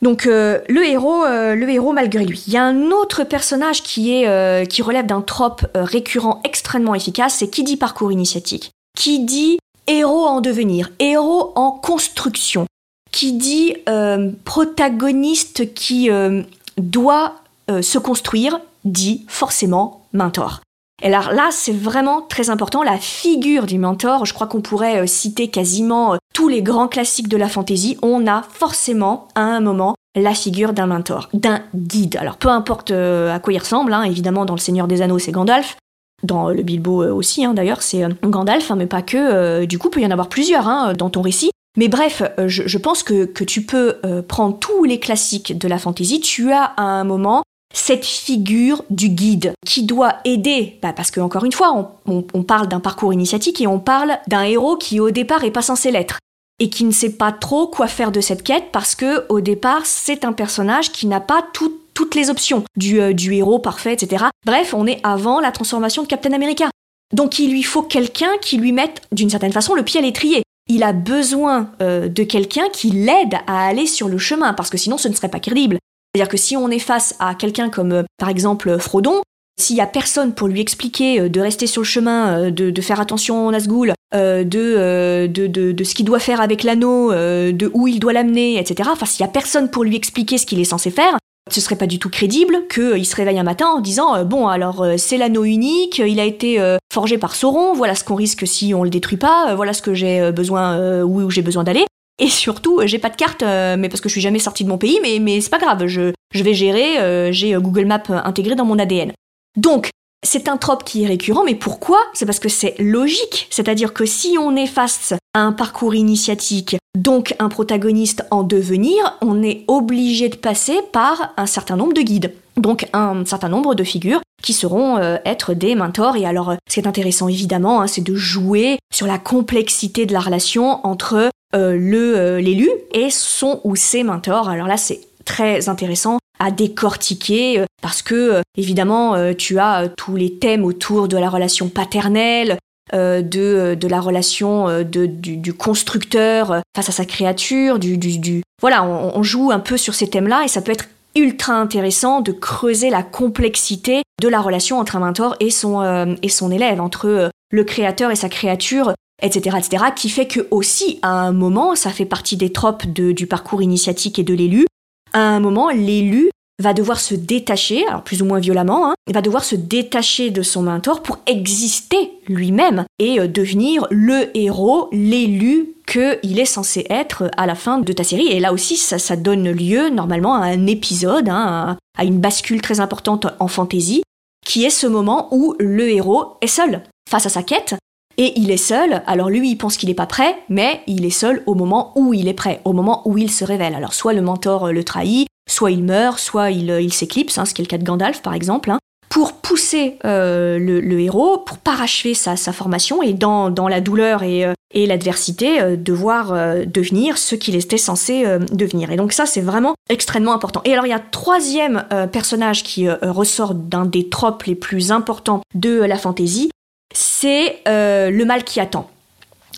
[0.03, 2.43] Donc euh, le héros, le héros malgré lui.
[2.47, 7.35] Il y a un autre personnage qui est qui relève d'un trope récurrent extrêmement efficace,
[7.35, 12.65] c'est qui dit parcours initiatique, qui dit héros en devenir, héros en construction,
[13.11, 16.43] qui dit euh, protagoniste qui euh,
[16.77, 17.35] doit
[17.69, 20.61] euh, se construire, dit forcément mentor.
[21.03, 25.07] Et alors là, c'est vraiment très important, la figure du mentor, je crois qu'on pourrait
[25.07, 29.95] citer quasiment tous les grands classiques de la fantasy, on a forcément à un moment
[30.15, 32.17] la figure d'un mentor, d'un guide.
[32.17, 35.31] Alors peu importe à quoi il ressemble, hein, évidemment dans le Seigneur des Anneaux c'est
[35.31, 35.75] Gandalf,
[36.21, 40.01] dans le Bilbo aussi hein, d'ailleurs c'est Gandalf, hein, mais pas que, du coup peut
[40.01, 43.97] y en avoir plusieurs dans ton récit, mais bref, euh, je, pense que, tu peux
[44.05, 48.83] euh, prendre tous les classiques de la fantasy, tu as à un moment cette figure
[48.89, 53.13] du guide qui doit aider, bah parce que encore une fois, on, parle d'un parcours
[53.13, 56.19] initiatique et on parle d'un héros qui au départ est pas censé l'être
[56.59, 59.85] et qui ne sait pas trop quoi faire de cette quête parce que au départ
[59.85, 64.25] c'est un personnage qui n'a pas toutes les options du, euh, du héros parfait, etc.
[64.45, 66.69] Bref, on est avant la transformation de Captain America.
[67.13, 70.43] Donc il lui faut quelqu'un qui lui mette d'une certaine façon le pied à l'étrier
[70.71, 74.77] il a besoin euh, de quelqu'un qui l'aide à aller sur le chemin, parce que
[74.77, 75.77] sinon ce ne serait pas crédible.
[76.13, 79.21] C'est-à-dire que si on est face à quelqu'un comme euh, par exemple Frodon,
[79.59, 82.99] s'il y a personne pour lui expliquer euh, de rester sur le chemin, de, faire
[82.99, 88.13] attention au Nazgûl, de, de, ce qu'il doit faire avec l'anneau, de où il doit
[88.13, 88.89] l'amener, etc.
[88.91, 91.17] Enfin, s'il y a personne pour lui expliquer ce qu'il est censé faire,
[91.53, 94.47] ce serait pas du tout crédible qu'il se réveille un matin en disant euh, bon
[94.47, 98.15] alors euh, c'est l'anneau unique, il a été euh, forgé par Sauron, voilà ce qu'on
[98.15, 101.85] risque si on le détruit pas, voilà ce que j'ai besoin où, j'ai besoin d'aller.
[102.19, 104.77] Et surtout, j'ai pas de carte, mais parce que je suis jamais sorti de mon
[104.77, 108.65] pays, mais, mais c'est pas grave, je, je vais gérer, j'ai Google Maps intégré dans
[108.65, 109.11] mon ADN.
[109.57, 109.89] Donc,
[110.23, 111.99] C'est un trope qui est récurrent, mais pourquoi?
[112.13, 113.47] C'est parce que c'est logique.
[113.49, 119.41] C'est-à-dire que si on est face un parcours initiatique, donc un protagoniste en devenir, on
[119.43, 122.33] est obligé de passer par un certain nombre de guides.
[122.57, 126.17] Donc un certain nombre de figures qui seront euh, être des mentors.
[126.17, 130.13] Et alors, ce qui est intéressant évidemment, hein, c'est de jouer sur la complexité de
[130.13, 134.49] la relation entre euh, le euh, l'élu et son ou ses mentors.
[134.49, 140.65] Alors là, c'est très intéressant à décortiquer parce que évidemment tu as tous les thèmes
[140.65, 142.57] autour de la relation paternelle,
[142.93, 149.23] de, de, la relation de, du, constructeur face à sa créature, du, du, voilà, on,
[149.23, 153.03] joue un peu sur ces thèmes-là et ça peut être ultra intéressant de creuser la
[153.03, 158.11] complexité de la relation entre un mentor et son, et son élève, entre le créateur
[158.11, 162.37] et sa créature, etc., etc., qui fait que aussi, à un moment, ça fait partie
[162.37, 164.65] des tropes du parcours initiatique et de l'élu,
[165.13, 166.29] à un moment, l'élu
[166.61, 170.41] va devoir se détacher, alors plus ou moins violemment, hein, va devoir se détacher de
[170.41, 177.29] son mentor pour exister lui-même et euh, devenir le héros, l'élu qu'il est censé être
[177.35, 178.27] à la fin de ta série.
[178.27, 182.79] Et là aussi, ça, donne lieu normalement à un épisode, hein, à une bascule très
[182.79, 184.03] importante en fantasy,
[184.45, 187.75] qui est ce moment où le héros est seul face à sa quête
[188.17, 191.09] et il est seul, alors lui il pense qu'il n'est pas prêt, mais il est
[191.09, 193.73] seul au moment où il est prêt, au moment où il se révèle.
[193.73, 197.45] Alors soit le mentor euh, le trahit, soit il meurt, soit il, euh, s'éclipse, hein,
[197.45, 201.37] ce qui est le cas de Gandalf par exemple, hein, pour pousser euh, le, héros,
[201.37, 206.33] pour parachever sa, formation et dans, la douleur et, et l'adversité, devoir
[206.65, 208.89] devenir ce qu'il était censé devenir.
[208.89, 210.61] Et donc ça c'est vraiment extrêmement important.
[210.63, 211.83] Et alors il y a un troisième
[212.13, 216.51] personnage qui ressort d'un des tropes les plus importants de la fantaisie,
[216.93, 218.89] c'est euh, le mal qui attend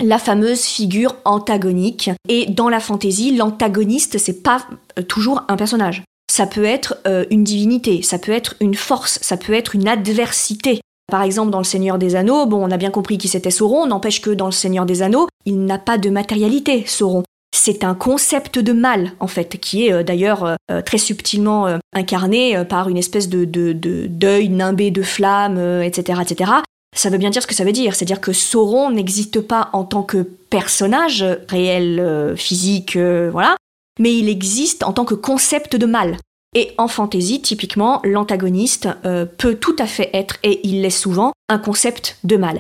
[0.01, 2.12] la fameuse figure antagonique.
[2.29, 4.65] Et dans la fantaisie, l'antagoniste, c'est pas
[4.97, 6.03] euh, toujours un personnage.
[6.32, 9.88] Ça peut être euh, une divinité, ça peut être une force, ça peut être une
[9.88, 10.82] adversité.
[11.12, 13.86] Par exemple, dans Le Seigneur des Anneaux, bon, on a bien compris qui c'était Sauron,
[13.86, 17.23] n'empêche que dans Le Seigneur des Anneaux, il n'a pas de matérialité, Sauron.
[17.56, 20.56] C'est un concept de mal, en fait, qui est d'ailleurs
[20.88, 26.51] très subtilement incarné par une espèce de, de deuil nimbé de flammes, etc., etc
[26.93, 27.95] ça veut bien dire ce que ça veut dire.
[27.95, 33.56] C'est-à-dire que Sauron n'existe pas en tant que personnage réel, euh, physique, euh, voilà,
[33.99, 36.17] mais il existe en tant que concept de mal.
[36.56, 41.34] Et en fantasy, typiquement, l'antagoniste euh, peut tout à fait être, et il l'est souvent,
[41.49, 42.60] un concept de mal.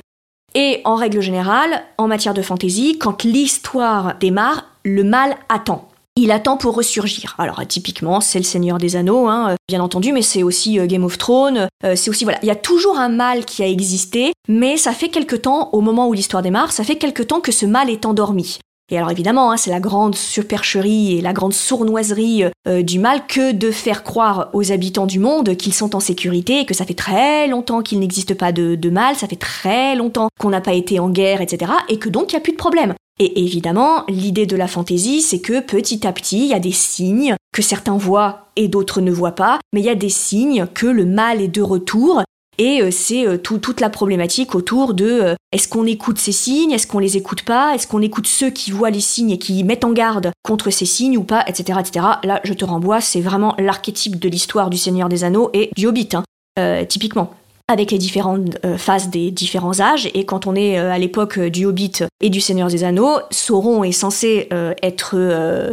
[0.55, 6.31] Et en règle générale, en matière de fantasy, quand l'histoire démarre, le mal attend il
[6.31, 7.35] attend pour ressurgir.
[7.37, 10.85] Alors typiquement, c'est le Seigneur des Anneaux, hein, euh, bien entendu, mais c'est aussi euh,
[10.85, 13.67] Game of Thrones, euh, c'est aussi voilà, il y a toujours un mal qui a
[13.67, 17.41] existé, mais ça fait quelque temps, au moment où l'histoire démarre, ça fait quelque temps
[17.41, 18.59] que ce mal est endormi.
[18.91, 23.53] Et alors évidemment, hein, c'est la grande supercherie et la grande sournoiserie du mal que
[23.53, 26.93] de faire croire aux habitants du monde qu'ils sont en sécurité et que ça fait
[26.93, 30.73] très longtemps qu'il n'existe pas de, de, mal, ça fait très longtemps qu'on n'a pas
[30.73, 31.71] été en guerre, etc.
[31.87, 32.93] Et que donc il n'y a plus de problème.
[33.19, 36.71] Et évidemment, l'idée de la fantaisie, c'est que petit à petit, il y a des
[36.71, 40.65] signes que certains voient et d'autres ne voient pas, mais il y a des signes
[40.73, 42.23] que le mal est de retour.
[42.59, 46.71] Et euh, c'est euh, toute la problématique autour de euh, est-ce qu'on écoute ces signes,
[46.71, 49.63] est-ce qu'on les écoute pas, est-ce qu'on écoute ceux qui voient les signes et qui
[49.63, 51.79] mettent en garde contre ces signes ou pas, etc.
[51.79, 52.05] etc.
[52.23, 55.87] Là, je te renvoie, c'est vraiment l'archétype de l'histoire du Seigneur des Anneaux et du
[55.87, 57.33] Hobbit, hein, typiquement
[57.67, 60.09] avec les différentes euh, phases des différents âges.
[60.13, 63.19] Et quand on est euh, à l'époque euh, du Hobbit et du Seigneur des Anneaux,
[63.31, 64.49] Sauron est censé
[64.81, 65.17] être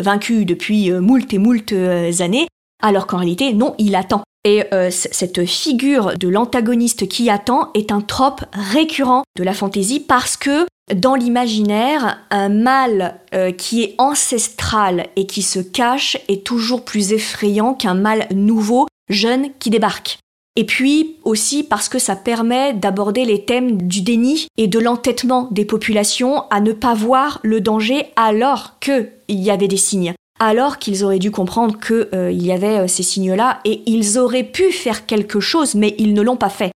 [0.00, 1.72] vaincu depuis moult et moult
[2.20, 2.46] années,
[2.82, 4.22] alors qu'en réalité, non, il attend.
[4.44, 10.36] Et cette figure de l'antagoniste qui attend est un trope récurrent de la fantaisie parce
[10.36, 13.20] que dans l'imaginaire, un mal
[13.58, 19.48] qui est ancestral et qui se cache est toujours plus effrayant qu'un mal nouveau, jeune,
[19.58, 20.18] qui débarque.
[20.60, 25.48] Et puis aussi parce que ça permet d'aborder les thèmes du déni et de l'entêtement
[25.50, 30.76] des populations à ne pas voir le danger alors qu'il y avait des signes alors
[30.76, 34.70] qu'ils auraient dû comprendre qu'il euh, y avait euh, ces signes-là et ils auraient pu
[34.70, 36.72] faire quelque chose, mais ils ne l'ont pas fait.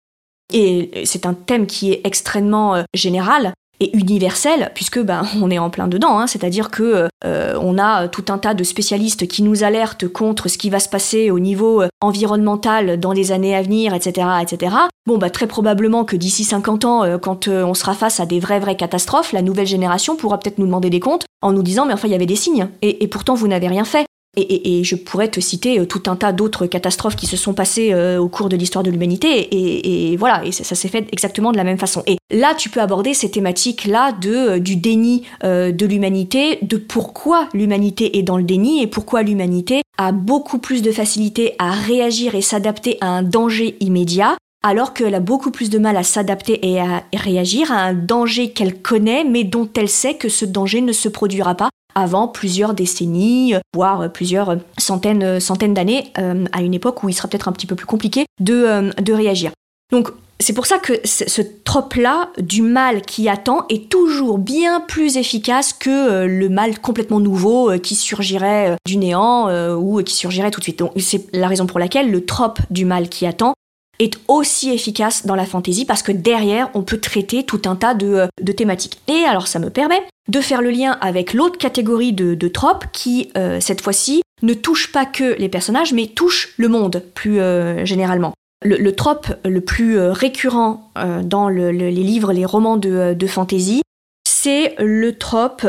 [0.52, 5.58] Et c'est un thème qui est extrêmement euh, général, et universelle, puisque ben, on est
[5.58, 6.26] en plein dedans, hein.
[6.26, 10.56] c'est-à-dire que euh, on a tout un tas de spécialistes qui nous alertent contre ce
[10.56, 14.28] qui va se passer au niveau euh, environnemental dans les années à venir, etc.
[14.40, 14.76] etc.
[15.06, 18.38] Bon, bah, très probablement que d'ici 50 ans, euh, quand on sera face à des
[18.38, 21.86] vraies, vraies catastrophes, la nouvelle génération pourra peut-être nous demander des comptes en nous disant,
[21.86, 24.06] mais enfin, il y avait des signes, et pourtant vous n'avez rien fait.
[24.34, 27.92] Et, je pourrais te citer euh, tout un tas d'autres catastrophes qui se sont passées
[27.92, 29.48] euh, au cours de l'histoire de l'humanité.
[29.52, 32.02] Et, voilà, et ça, s'est fait exactement de la même façon.
[32.06, 37.48] Et là, tu peux aborder ces thématiques-là de euh, du déni de l'humanité, de pourquoi
[37.52, 42.34] l'humanité est dans le déni et pourquoi l'humanité a beaucoup plus de facilité à réagir
[42.34, 46.70] et s'adapter à un danger immédiat alors qu'elle a beaucoup plus de mal à s'adapter
[46.70, 50.80] et à réagir à un danger qu'elle connaît, mais dont elle sait que ce danger
[50.80, 56.74] ne se produira pas avant plusieurs décennies, voire plusieurs centaines, centaines d'années, euh, à une
[56.74, 59.52] époque où il sera peut-être un petit peu plus compliqué de, euh, de réagir.
[59.90, 65.16] Donc c'est pour ça que ce trope-là du mal qui attend est toujours bien plus
[65.16, 70.60] efficace que euh, le mal complètement nouveau qui surgirait du néant ou qui surgirait tout
[70.60, 70.78] de suite.
[70.80, 73.54] Donc c'est la raison pour laquelle le trope du mal qui attend
[74.02, 77.94] est aussi efficace dans la fantasy parce que derrière, on peut traiter tout un tas
[77.94, 79.00] de, euh, de thématiques.
[79.08, 83.30] Et alors, ça me permet de faire le lien avec l'autre catégorie de, tropes qui,
[83.36, 87.84] euh, cette fois-ci, ne touche pas que les personnages, mais touche le monde plus euh,
[87.84, 88.32] généralement.
[88.64, 90.92] Le, le, trope le plus récurrent
[91.24, 93.82] dans le, les livres, les romans de, fantasy,
[94.24, 95.66] c'est le trope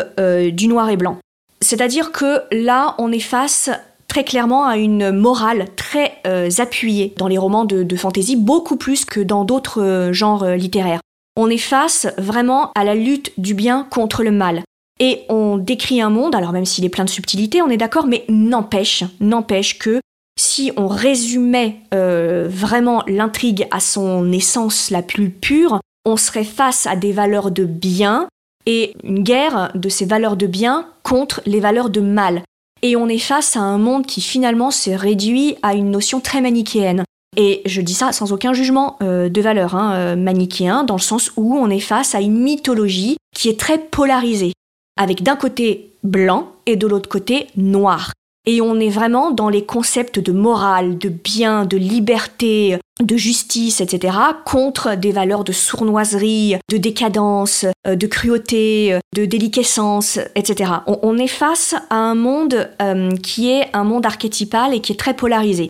[0.52, 1.18] du noir et blanc.
[1.62, 3.72] C'est-à-dire que là, on est face
[4.14, 9.06] très clairement à une morale très euh, appuyée dans les romans de, fantasy, beaucoup plus
[9.06, 11.00] que dans d'autres euh, genres euh, littéraires.
[11.36, 14.64] On est face vraiment à la lutte du bien contre le mal.
[15.00, 18.06] Et on décrit un monde, alors même s'il est plein de subtilités, on est d'accord,
[18.06, 20.00] mais n'empêche, n'empêche que
[20.40, 26.96] si on résumait vraiment l'intrigue à son essence la plus pure, on serait face à
[26.96, 28.28] des valeurs de bien
[28.66, 32.44] et une guerre de ces valeurs de bien contre les valeurs de mal
[32.84, 36.42] et on est face à un monde qui finalement s'est réduit à une notion très
[36.42, 37.06] manichéenne.
[37.38, 41.02] Et je dis ça sans aucun jugement euh, de valeur, hein, euh, manichéen, dans le
[41.02, 44.54] sens où on est face à une mythologie qui est très polarisée,
[44.98, 48.12] avec d'un côté blanc et de l'autre côté noir.
[48.46, 53.80] Et on est vraiment dans les concepts de morale, de bien, de liberté, de justice,
[53.80, 60.72] etc., contre des valeurs de sournoiserie, de décadence, euh, de cruauté, euh, de déliquescence, etc.
[60.86, 65.00] On, est face à un monde euh, qui est un monde archétypal et qui est
[65.00, 65.70] très polarisé.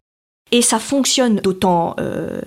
[0.53, 1.95] Et ça fonctionne d'autant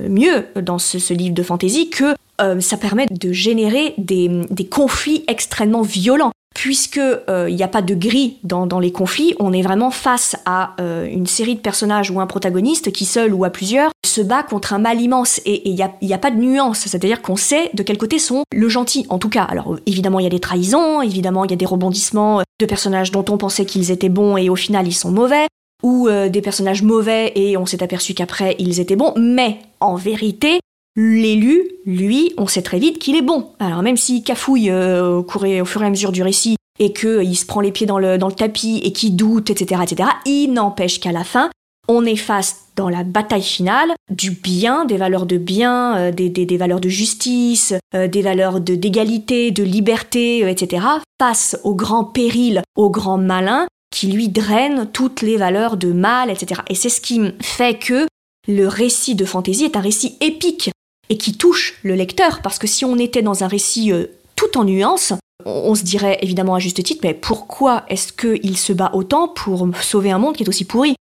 [0.01, 2.15] mieux dans ce, livre de fantaisie que
[2.61, 6.33] ça permet de générer des conflits extrêmement violents.
[6.57, 10.37] Puisque il euh, n'y a pas de gris dans, les conflits, on est vraiment face
[10.47, 14.23] à euh, une série de personnages ou un protagoniste qui seul ou à plusieurs se
[14.23, 15.39] bat contre un mal immense.
[15.45, 18.71] Et il n'y a, pas de nuance, c'est-à-dire qu'on sait de quel côté sont le
[18.71, 19.43] gentil en tout cas.
[19.43, 23.11] Alors évidemment il y a des trahisons, évidemment il y a des rebondissements de personnages
[23.11, 25.49] dont on pensait qu'ils étaient bons et au final ils sont mauvais,
[25.83, 29.95] ou euh, des personnages mauvais et on s'est aperçu qu'après ils étaient bons, mais en
[29.97, 30.61] vérité
[30.97, 33.51] L'élu, lui, on sait très vite qu'il est bon.
[33.61, 37.09] Alors même s'il cafouille euh, au, au, fur et à mesure du récit et qu'il
[37.09, 40.09] euh, se prend les pieds dans le, dans le tapis et qu'il doute, etc., etc.,
[40.25, 41.51] il n'empêche qu'à la fin,
[41.87, 46.31] on est face dans la bataille finale du bien, des valeurs de bien, euh, des,
[46.31, 50.87] des, valeurs de justice, des valeurs d'égalité, de, liberté, etc.,
[51.21, 56.29] face au grand péril, au grand malin, qui lui draine toutes les valeurs de mal,
[56.29, 56.61] etc.
[56.69, 58.07] Et c'est ce qui fait que
[58.47, 60.71] le récit de fantaisie est un récit épique
[61.09, 64.59] et qui touche le lecteur, parce que si on était dans un récit euh, tout
[64.59, 65.15] en nuances,
[65.47, 69.67] on, se dirait évidemment à juste titre, mais pourquoi est-ce qu'il se bat autant pour
[69.81, 70.95] sauver un monde qui est aussi pourri?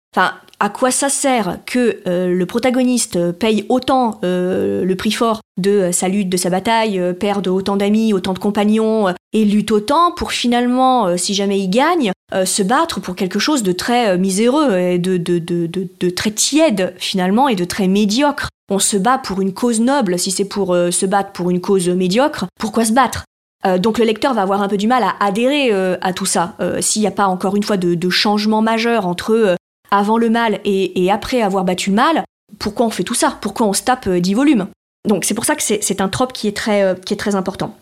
[0.63, 5.91] À quoi ça sert que euh, le protagoniste paye autant euh, le prix fort de
[5.91, 10.32] sa lutte, de sa bataille, perde autant d'amis, autant de compagnons, et lutte autant pour
[10.32, 12.12] finalement, si jamais il gagne,
[12.45, 17.88] se battre pour quelque chose de très miséreux de, très tiède finalement et de très
[17.88, 21.49] médiocre on se bat pour une cause noble, si c'est pour euh, se battre pour
[21.49, 23.26] une cause médiocre, pourquoi se battre?
[23.65, 26.26] Euh, donc le lecteur va avoir un peu du mal à adhérer euh, à tout
[26.26, 26.56] ça.
[26.80, 29.56] S'il n'y a pas encore une fois de, changement majeur entre
[29.93, 32.23] avant le mal et, après avoir battu le mal,
[32.60, 33.38] pourquoi on fait tout ça?
[33.41, 34.67] Pourquoi on se tape 10 volumes?
[35.08, 37.75] Donc c'est pour ça que c'est un trope qui est très, très important.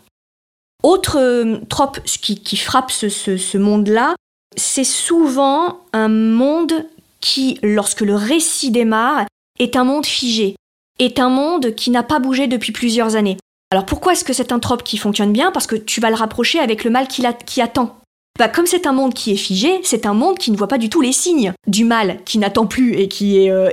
[0.82, 4.14] Autre trope qui, frappe ce monde-là,
[4.56, 6.86] c'est souvent un monde
[7.20, 9.24] qui, lorsque le récit démarre,
[9.58, 10.56] est un monde figé
[10.98, 13.38] est un monde qui n'a pas bougé depuis plusieurs années.
[13.70, 15.50] Alors pourquoi est-ce que c'est un trope qui fonctionne bien?
[15.50, 17.98] Parce que tu vas le rapprocher avec le mal qui attend.
[18.38, 20.78] Bah, comme c'est un monde qui est figé, c'est un monde qui ne voit pas
[20.78, 23.70] du tout les signes du mal qui n'attend plus et qui est, euh,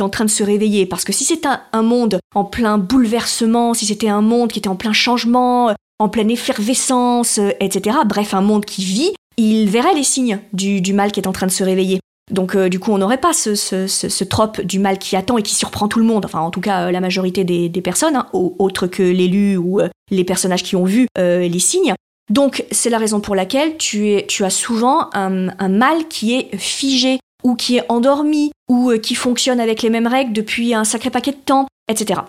[0.00, 0.86] en train de se réveiller.
[0.86, 4.68] Parce que si c'est un, monde en plein bouleversement, si c'était un monde qui était
[4.68, 9.94] en plein changement, en pleine effervescence, euh, etc., bref, un monde qui vit, il verrait
[9.94, 12.00] les signes du, mal qui est en train de se réveiller.
[12.32, 15.54] Donc euh, du coup, on n'aurait pas ce, trope du mal qui attend et qui
[15.54, 19.02] surprend tout le monde, enfin en tout cas la majorité des, personnes, hein, autres que
[19.02, 21.94] l'élu ou les personnages qui ont vu les signes.
[22.30, 27.54] Donc c'est la raison pour laquelle tu, as souvent un, mal qui est figé ou
[27.54, 31.36] qui est endormi ou qui fonctionne avec les mêmes règles depuis un sacré paquet de
[31.36, 32.20] temps, etc.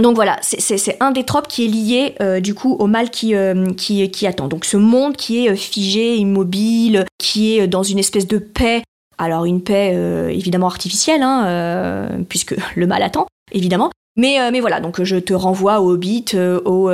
[0.00, 3.34] Donc voilà, c'est un des tropes qui est lié du coup au mal qui,
[3.76, 4.48] qui, attend.
[4.48, 8.82] Donc ce monde qui est figé, immobile, qui est dans une espèce de paix
[9.20, 14.50] alors une paix euh, évidemment artificielle, hein, euh, puisque le mal attend, évidemment, Mais, euh,
[14.52, 16.90] mais voilà, donc je te renvoie au Hobbit, euh, au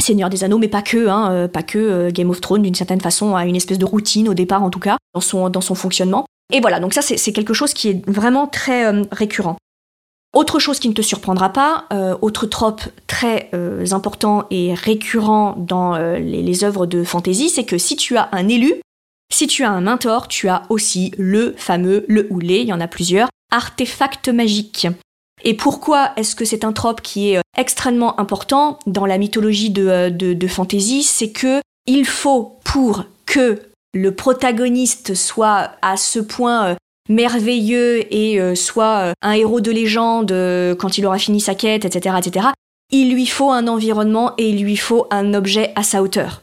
[0.00, 3.34] Seigneur des Anneaux, mais pas que, hein, pas que Game of Thrones d'une certaine façon
[3.34, 6.26] a une espèce de routine au départ en tout cas dans son, fonctionnement.
[6.52, 9.56] Et voilà, donc ça c'est quelque chose qui est vraiment très récurrent.
[10.34, 11.86] Autre chose qui ne te surprendra pas,
[12.20, 13.50] autre trope très
[13.90, 18.46] important et récurrent dans les, les œuvres de fantasy, c'est que si tu as un
[18.48, 18.74] élu,
[19.32, 22.72] si tu as un mentor, tu as aussi le fameux, le ou les, il y
[22.72, 24.86] en a plusieurs, artefact magique.
[25.46, 29.70] Et pourquoi est-ce que c'est un trope qui est euh, extrêmement important dans la mythologie
[29.70, 33.62] de, euh, de, fantasy C'est que il faut pour que
[33.94, 36.74] le protagoniste soit à ce point euh,
[37.08, 40.32] merveilleux et soit un héros de légende
[40.76, 42.48] quand il aura fini sa quête, etc., etc.,
[42.90, 46.42] il lui faut un environnement et il lui faut un objet à sa hauteur.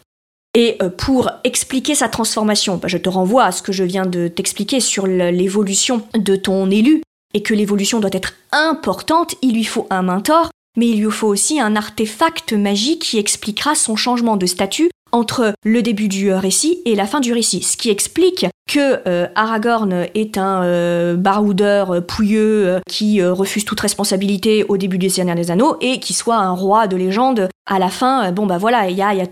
[0.56, 4.30] Et pour expliquer sa transformation, bah, je te renvoie à ce que je viens de
[4.30, 7.02] t'expliquer sur l'évolution de ton élu
[7.34, 11.28] et que l'évolution doit être importante, il lui faut un mentor, mais il lui faut
[11.28, 16.82] aussi un artefact magique qui expliquera son changement de statut entre le début du récit
[16.86, 21.92] et la fin du récit, ce qui explique que euh, Aragorn est un euh, baroudeur
[21.92, 26.38] euh, pouilleux qui refuse toute responsabilité au début du Seigneur des Anneaux et qui soit
[26.38, 28.32] un roi de légende à la fin.
[28.32, 29.24] bon bah voilà, il y a, y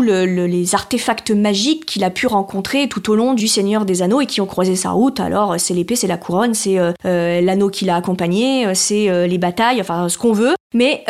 [0.00, 4.26] les artefacts magiques qu'il a pu rencontrer tout au long du Seigneur des Anneaux et
[4.26, 5.20] qui ont croisé sa route.
[5.20, 10.08] Alors c'est l'épée, c'est la couronne, c'est l'anneau qui l'a accompagné, c'est les batailles, enfin
[10.08, 10.54] ce qu'on veut.
[10.74, 11.04] Mais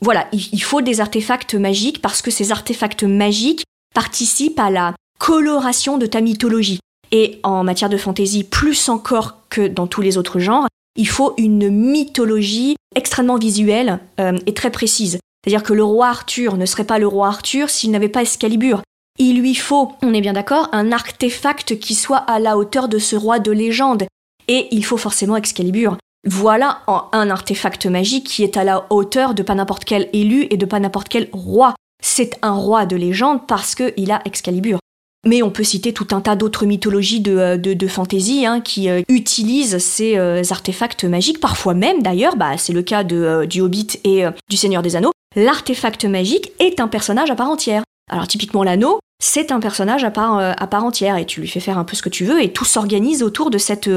[0.00, 5.98] voilà, il faut des artefacts magiques parce que ces artefacts magiques participent à la coloration
[5.98, 6.80] de ta mythologie.
[7.12, 11.34] Et en matière de fantaisie, plus encore que dans tous les autres genres, il faut
[11.38, 15.18] une mythologie extrêmement visuelle euh, et très précise.
[15.42, 18.82] C'est-à-dire que le roi Arthur ne serait pas le roi Arthur s'il n'avait pas Excalibur.
[19.18, 22.98] Il lui faut, on est bien d'accord, un artefact qui soit à la hauteur de
[22.98, 24.04] ce roi de légende.
[24.48, 25.96] Et il faut forcément Excalibur.
[26.26, 26.80] Voilà
[27.12, 30.66] un artefact magique qui est à la hauteur de pas n'importe quel élu et de
[30.66, 31.74] pas n'importe quel roi.
[32.02, 34.78] C'est un roi de légende parce qu'il a Excalibur.
[35.26, 38.88] Mais on peut citer tout un tas d'autres mythologies de, euh, de, fantasy hein, qui
[38.88, 44.00] euh, utilisent ces euh, artefacts magiques, parfois même d'ailleurs, bah, c'est le cas du Hobbit
[44.04, 47.82] et du Seigneur des Anneaux, l'artefact magique est un personnage à part entière.
[48.10, 51.84] Alors typiquement l'anneau, c'est un personnage à part, entière et tu lui fais faire un
[51.84, 53.88] peu ce que tu veux et tout s'organise autour de cet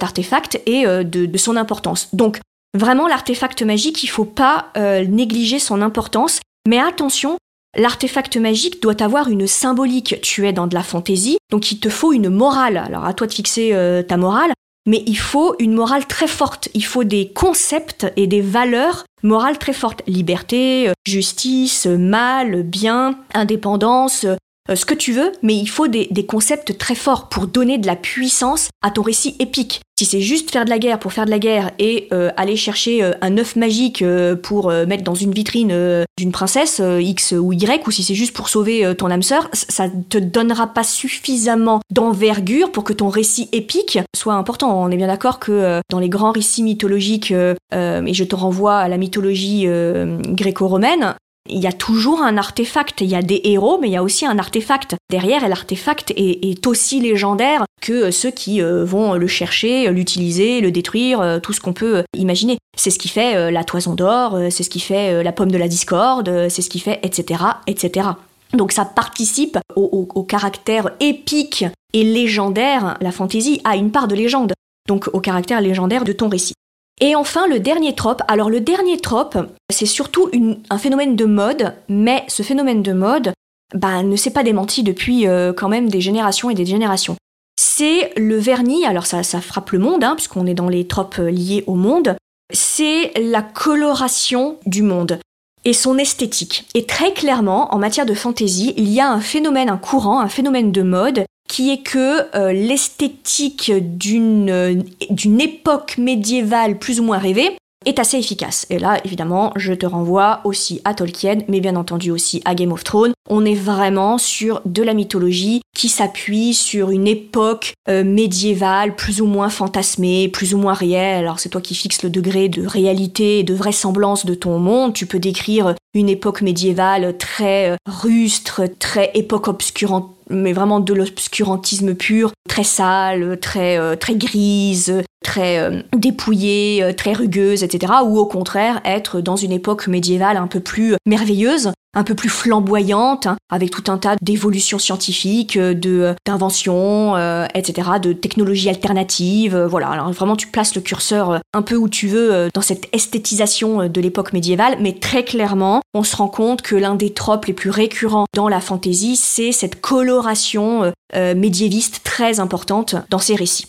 [0.00, 2.08] artefact et de, de, son importance.
[2.14, 2.40] Donc
[2.74, 7.36] vraiment l'artefact magique, il faut pas négliger son importance, mais attention,
[7.78, 10.16] L'artefact magique doit avoir une symbolique.
[10.20, 12.76] Tu es dans de la fantaisie, donc il te faut une morale.
[12.76, 14.52] Alors à toi de fixer euh, ta morale,
[14.84, 16.68] mais il faut une morale très forte.
[16.74, 20.02] Il faut des concepts et des valeurs morales très fortes.
[20.08, 24.34] Liberté, euh, justice, mal, bien, indépendance, euh,
[24.74, 27.96] ce que tu veux, mais il faut des, concepts très forts pour donner de la
[27.96, 29.80] puissance à ton récit épique.
[29.98, 32.54] Si c'est juste faire de la guerre pour faire de la guerre et euh, aller
[32.54, 34.04] chercher euh, un œuf magique
[34.42, 38.48] pour mettre dans une vitrine d'une princesse X ou Y, ou si c'est juste pour
[38.48, 43.98] sauver ton âme sœur, ça te donnera pas suffisamment d'envergure pour que ton récit épique
[44.14, 44.82] soit important.
[44.82, 48.88] On est bien d'accord que dans les grands récits mythologiques, et je te renvoie à
[48.88, 51.14] la mythologie gréco-romaine,
[51.48, 53.00] il y a toujours un artefact.
[53.00, 54.96] Il y a des héros, mais il y a aussi un artefact.
[55.10, 60.70] Derrière, et l'artefact est, aussi légendaire que ceux qui euh, vont le chercher, l'utiliser, le
[60.70, 62.58] détruire, euh, tout ce qu'on peut imaginer.
[62.76, 65.58] C'est ce qui fait euh, la toison d'or, c'est ce qui fait la pomme de
[65.58, 68.08] la discorde, c'est ce qui fait, etc., etc.
[68.52, 72.96] Donc ça participe au, caractère épique et légendaire.
[73.00, 74.52] La fantaisie a une part de légende,
[74.88, 76.54] donc au caractère légendaire de ton récit.
[77.00, 78.22] Et enfin, le dernier trope.
[78.28, 79.38] Alors le dernier trope,
[79.70, 80.30] c'est surtout
[80.70, 83.32] un phénomène de mode, mais ce phénomène de mode
[83.74, 87.16] bah, ne s'est pas démenti depuis euh, quand même des générations et des générations.
[87.60, 91.30] C'est le vernis, alors ça, frappe le monde, hein, puisqu'on est dans les tropes euh,
[91.30, 92.16] liés au monde,
[92.52, 95.18] c'est la coloration du monde
[95.64, 96.66] et son esthétique.
[96.74, 100.28] Et très clairement, en matière de fantaisie, il y a un phénomène, un courant, un
[100.28, 107.18] phénomène de mode qui est que euh, l'esthétique d'une d'une époque médiévale plus ou moins
[107.18, 108.66] rêvée est assez efficace.
[108.70, 112.72] Et là, évidemment, je te renvoie aussi à Tolkien, mais bien entendu aussi à Game
[112.72, 113.12] of Thrones.
[113.30, 119.20] On est vraiment sur de la mythologie qui s'appuie sur une époque euh, médiévale plus
[119.20, 121.24] ou moins fantasmée, plus ou moins réelle.
[121.24, 124.92] Alors c'est toi qui fixes le degré de réalité et de vraisemblance de ton monde.
[124.92, 130.92] Tu peux décrire une époque médiévale très euh, rustre, très époque obscurante mais vraiment de
[130.92, 137.92] l'obscurantisme pur, très sale, très, euh, très grise, très euh, dépouillée, euh, très rugueuse, etc.
[138.02, 142.30] Ou au contraire être dans une époque médiévale un peu plus merveilleuse, un peu plus
[142.30, 147.16] flamboyante, hein, avec tout un tas d'évolutions scientifiques, de d'inventions,
[147.54, 149.56] etc., de technologies alternatives.
[149.56, 153.88] voilà, alors vraiment tu places le curseur un peu où tu veux dans cette esthétisation
[153.88, 157.54] de l'époque médiévale, mais très clairement, on se rend compte que l'un des tropes les
[157.54, 163.66] plus récurrents dans la fantasy, c'est cette coloration médiéviste très importante dans ces récits.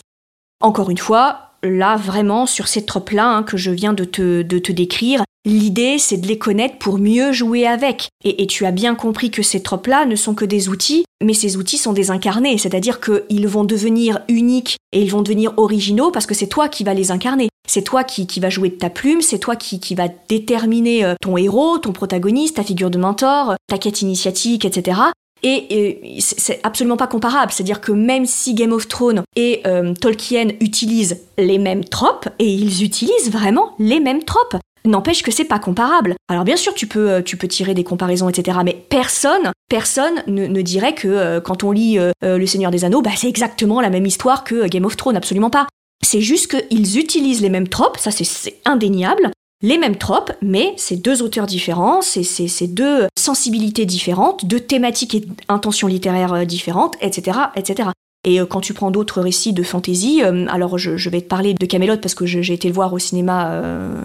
[0.62, 5.24] Encore une fois, là vraiment sur ces tropes-là hein, que je viens de te, décrire,
[5.46, 8.10] l'idée c'est de les connaître pour mieux jouer avec.
[8.24, 11.58] Et, tu as bien compris que ces tropes-là ne sont que des outils, mais ces
[11.58, 16.26] outils sont des incarnés, c'est-à-dire qu'ils vont devenir uniques et ils vont devenir originaux parce
[16.26, 17.50] que c'est toi qui vas les incarner.
[17.68, 21.06] C'est toi qui, qui va jouer de ta plume, c'est toi qui, qui va déterminer
[21.06, 25.00] euh, ton héros, ton protagoniste, ta figure de mentor, ta quête initiatique, etc.
[25.44, 27.52] Et, c'est absolument pas comparable.
[27.52, 32.48] C'est-à-dire que même si Game of Thrones et euh, Tolkien utilisent les mêmes tropes, et
[32.48, 36.16] ils utilisent vraiment les mêmes tropes, n'empêche que c'est pas comparable.
[36.30, 38.60] Alors bien sûr, tu peux, euh, tirer des comparaisons, etc.
[38.64, 43.12] Mais personne, personne ne, dirait que euh, quand on lit Le Seigneur des Anneaux, bah,
[43.16, 45.68] c'est exactement la même histoire que Game of Thrones, absolument pas.
[46.02, 49.32] C'est juste qu'ils utilisent les mêmes tropes, ça c'est indéniable,
[49.62, 55.26] les mêmes tropes, mais c'est deux auteurs différents, c'est deux sensibilités différentes, deux thématiques et
[55.50, 57.90] intentions littéraires euh, différentes, etc., etc.
[58.26, 61.54] Et euh, quand tu prends d'autres récits de fantasy, euh, alors je, vais te parler
[61.54, 63.62] de Camelot parce que j'ai été le voir au cinéma,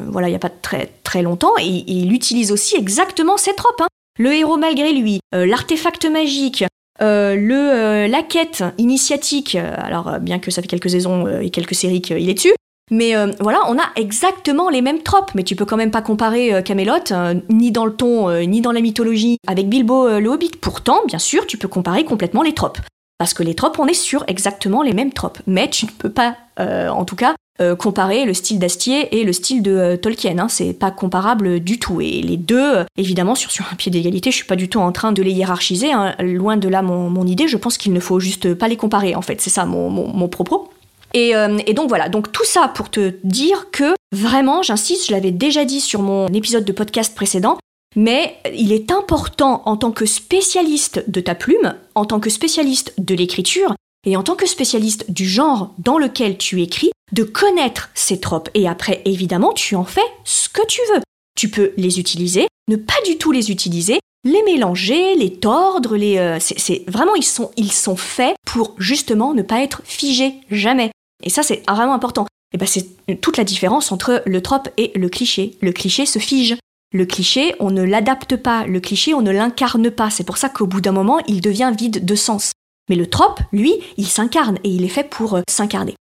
[0.09, 3.80] voilà, il y a pas très très longtemps, et, il utilise aussi exactement ces tropes.
[3.80, 3.88] Hein.
[4.18, 6.64] Le héros malgré lui, l'artefact magique,
[7.00, 12.28] le, la quête initiatique, alors bien que ça fait quelques saisons et quelques séries qu'il
[12.28, 12.55] est dessus,
[12.91, 16.03] mais euh, voilà, on a exactement les mêmes tropes, mais tu peux quand même pas
[16.03, 20.28] comparer euh, Camelot, euh, ni dans le ton, ni dans la mythologie, avec Bilbo le
[20.28, 20.53] Hobbit.
[20.61, 22.78] Pourtant, bien sûr, tu peux comparer complètement les tropes.
[23.18, 25.39] Parce que les tropes, on est sur exactement les mêmes tropes.
[25.47, 27.35] Mais tu ne peux pas, en tout cas,
[27.78, 30.39] comparer le style d'Astier et le style de Tolkien.
[30.39, 30.49] Hein.
[30.49, 32.01] C'est pas comparable du tout.
[32.01, 34.91] Et les deux, évidemment, sur, sur un pied d'égalité, je suis pas du tout en
[34.91, 35.93] train de les hiérarchiser.
[35.93, 36.16] Hein.
[36.18, 39.22] Loin de là mon, idée, je pense qu'il ne faut juste pas les comparer, en
[39.22, 39.41] fait.
[39.41, 40.68] C'est ça mon propos.
[41.16, 45.30] Euh, et, donc voilà, donc tout ça pour te dire que vraiment, j'insiste, je l'avais
[45.30, 47.58] déjà dit sur mon épisode de podcast précédent,
[47.96, 52.94] mais il est important en tant que spécialiste de ta plume, en tant que spécialiste
[52.98, 53.74] de l'écriture,
[54.06, 58.50] et en tant que spécialiste du genre dans lequel tu écris, de connaître ces tropes.
[58.54, 61.00] Et après, évidemment, tu en fais ce que tu veux.
[61.36, 66.18] Tu peux les utiliser, ne pas du tout les utiliser, les mélanger, les tordre, les.
[66.18, 70.90] Euh, c'est vraiment ils sont ils sont faits pour justement ne pas être figés jamais.
[71.22, 72.26] Et ça, c'est vraiment important.
[72.52, 72.86] Et ben, c'est
[73.20, 75.56] toute la différence entre le trope et le cliché.
[75.60, 76.56] Le cliché se fige.
[76.92, 78.66] Le cliché, on ne l'adapte pas.
[78.66, 80.10] Le cliché, on ne l'incarne pas.
[80.10, 82.52] C'est pour ça qu'au bout d'un moment, il devient vide de sens.
[82.88, 85.94] Mais le trope, lui, il s'incarne et il est fait pour euh, s'incarner.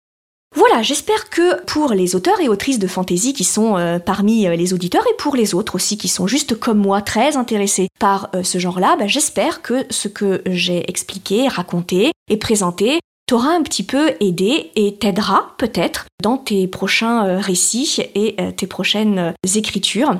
[0.56, 4.56] Voilà, j'espère que pour les auteurs et autrices de fantasy qui sont euh, parmi euh,
[4.56, 8.30] les auditeurs et pour les autres aussi qui sont juste comme moi très intéressés par
[8.42, 12.98] ce genre-là, bah, j'espère que ce que j'ai expliqué, raconté et présenté
[13.30, 18.50] t'aura un petit peu aidé et t'aidera peut-être dans tes prochains euh, récits et euh,
[18.50, 20.16] tes prochaines euh, écritures.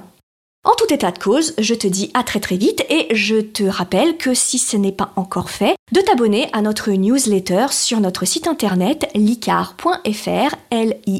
[0.62, 3.64] En tout état de cause, je te dis à très très vite et je te
[3.64, 8.26] rappelle que si ce n'est pas encore fait, de t'abonner à notre newsletter sur notre
[8.26, 11.18] site internet licar.fr, L-I-C-A-R-E-S.fr,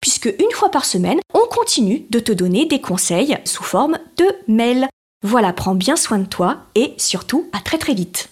[0.00, 4.24] puisque une fois par semaine, on continue de te donner des conseils sous forme de
[4.48, 4.88] mail.
[5.22, 8.31] Voilà, prends bien soin de toi et surtout à très très vite.